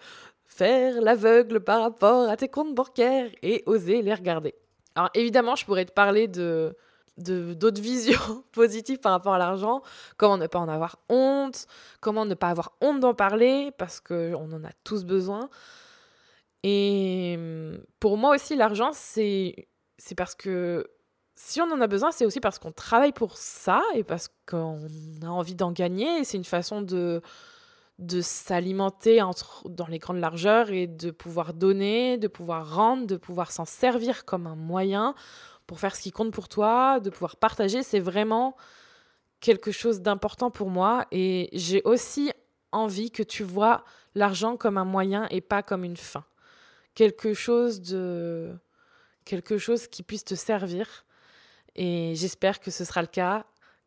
faire 0.54 1.00
l'aveugle 1.00 1.60
par 1.60 1.80
rapport 1.80 2.28
à 2.28 2.36
tes 2.36 2.48
comptes 2.48 2.74
bancaires 2.74 3.30
et 3.42 3.62
oser 3.66 4.02
les 4.02 4.12
regarder. 4.12 4.54
Alors 4.94 5.10
évidemment, 5.14 5.56
je 5.56 5.64
pourrais 5.64 5.86
te 5.86 5.92
parler 5.92 6.28
de 6.28 6.76
d'autres 7.18 7.80
visions 7.92 8.44
positives 8.52 8.98
par 8.98 9.12
rapport 9.12 9.34
à 9.34 9.38
l'argent, 9.38 9.82
comment 10.16 10.38
ne 10.38 10.46
pas 10.46 10.58
en 10.58 10.68
avoir 10.68 10.98
honte, 11.08 11.66
comment 12.00 12.24
ne 12.24 12.34
pas 12.34 12.48
avoir 12.48 12.72
honte 12.80 13.00
d'en 13.00 13.14
parler, 13.14 13.70
parce 13.78 14.00
qu'on 14.00 14.52
en 14.52 14.64
a 14.64 14.70
tous 14.84 15.04
besoin. 15.04 15.48
Et 16.62 17.38
pour 18.00 18.16
moi 18.16 18.34
aussi, 18.34 18.56
l'argent, 18.56 18.92
c'est 18.92 19.68
parce 20.16 20.34
que 20.34 20.86
si 21.34 21.60
on 21.60 21.70
en 21.70 21.80
a 21.80 21.86
besoin, 21.86 22.12
c'est 22.12 22.24
aussi 22.24 22.40
parce 22.40 22.58
qu'on 22.58 22.72
travaille 22.72 23.12
pour 23.12 23.36
ça 23.36 23.82
et 23.94 24.04
parce 24.04 24.28
qu'on 24.46 24.80
a 25.22 25.26
envie 25.26 25.54
d'en 25.54 25.72
gagner. 25.72 26.24
C'est 26.24 26.36
une 26.36 26.44
façon 26.44 26.82
de, 26.82 27.20
de 27.98 28.20
s'alimenter 28.20 29.20
dans 29.66 29.86
les 29.86 29.98
grandes 29.98 30.18
largeurs 30.18 30.70
et 30.70 30.86
de 30.86 31.10
pouvoir 31.10 31.54
donner, 31.54 32.18
de 32.18 32.28
pouvoir 32.28 32.74
rendre, 32.74 33.06
de 33.06 33.16
pouvoir 33.16 33.52
s'en 33.52 33.64
servir 33.64 34.24
comme 34.24 34.46
un 34.46 34.56
moyen 34.56 35.14
pour 35.66 35.78
faire 35.78 35.94
ce 35.94 36.02
qui 36.02 36.10
compte 36.10 36.32
pour 36.32 36.48
toi, 36.48 37.00
de 37.00 37.10
pouvoir 37.10 37.36
partager, 37.36 37.82
c'est 37.82 38.00
vraiment 38.00 38.56
quelque 39.40 39.72
chose 39.72 40.00
d'important 40.00 40.50
pour 40.50 40.70
moi 40.70 41.06
et 41.10 41.48
j'ai 41.52 41.82
aussi 41.84 42.32
envie 42.72 43.10
que 43.10 43.22
tu 43.22 43.42
vois 43.42 43.84
l'argent 44.14 44.56
comme 44.56 44.78
un 44.78 44.84
moyen 44.84 45.26
et 45.30 45.40
pas 45.40 45.62
comme 45.62 45.84
une 45.84 45.96
fin. 45.96 46.24
Quelque 46.94 47.34
chose 47.34 47.80
de 47.80 48.54
quelque 49.24 49.56
chose 49.56 49.86
qui 49.86 50.02
puisse 50.02 50.24
te 50.24 50.34
servir 50.34 51.04
et 51.74 52.14
j'espère 52.16 52.60
que 52.60 52.70
ce 52.70 52.84
sera 52.84 53.00
le 53.02 53.08
cas 53.08 53.46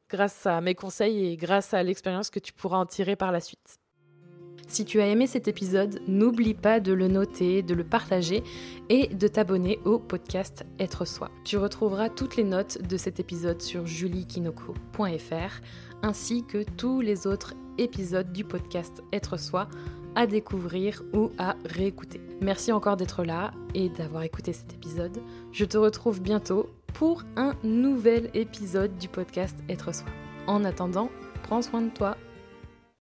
grâce 0.09 0.45
à 0.45 0.61
mes 0.61 0.75
conseils 0.75 1.25
et 1.25 1.37
grâce 1.37 1.73
à 1.73 1.83
l'expérience 1.83 2.29
que 2.29 2.39
tu 2.39 2.53
pourras 2.53 2.77
en 2.77 2.85
tirer 2.85 3.15
par 3.15 3.31
la 3.31 3.41
suite. 3.41 3.79
Si 4.67 4.83
tu 4.83 4.99
as 4.99 5.07
aimé 5.07 5.27
cet 5.27 5.47
épisode, 5.47 6.01
n'oublie 6.07 6.55
pas 6.55 6.79
de 6.79 6.91
le 6.91 7.07
noter, 7.07 7.61
de 7.61 7.73
le 7.73 7.83
partager 7.83 8.43
et 8.89 9.07
de 9.07 9.27
t'abonner 9.27 9.79
au 9.85 9.99
podcast 9.99 10.65
Être 10.79 11.05
Soi. 11.05 11.29
Tu 11.43 11.57
retrouveras 11.57 12.09
toutes 12.09 12.35
les 12.35 12.43
notes 12.43 12.81
de 12.81 12.97
cet 12.97 13.19
épisode 13.19 13.61
sur 13.61 13.85
juliekinoko.fr 13.85 15.61
ainsi 16.01 16.43
que 16.45 16.63
tous 16.63 17.01
les 17.01 17.27
autres 17.27 17.53
épisodes 17.77 18.31
du 18.31 18.43
podcast 18.43 19.03
Être 19.13 19.39
Soi 19.39 19.67
à 20.15 20.27
découvrir 20.27 21.03
ou 21.13 21.31
à 21.37 21.55
réécouter. 21.65 22.21
Merci 22.41 22.71
encore 22.71 22.97
d'être 22.97 23.23
là 23.23 23.51
et 23.73 23.89
d'avoir 23.89 24.23
écouté 24.23 24.53
cet 24.53 24.73
épisode. 24.73 25.19
Je 25.51 25.65
te 25.65 25.77
retrouve 25.77 26.21
bientôt 26.21 26.69
pour 26.93 27.23
un 27.35 27.53
nouvel 27.63 28.29
épisode 28.33 28.97
du 28.97 29.09
podcast 29.09 29.57
Être 29.69 29.93
Soi. 29.93 30.07
En 30.47 30.63
attendant, 30.63 31.09
prends 31.43 31.61
soin 31.61 31.81
de 31.81 31.89
toi 31.89 32.17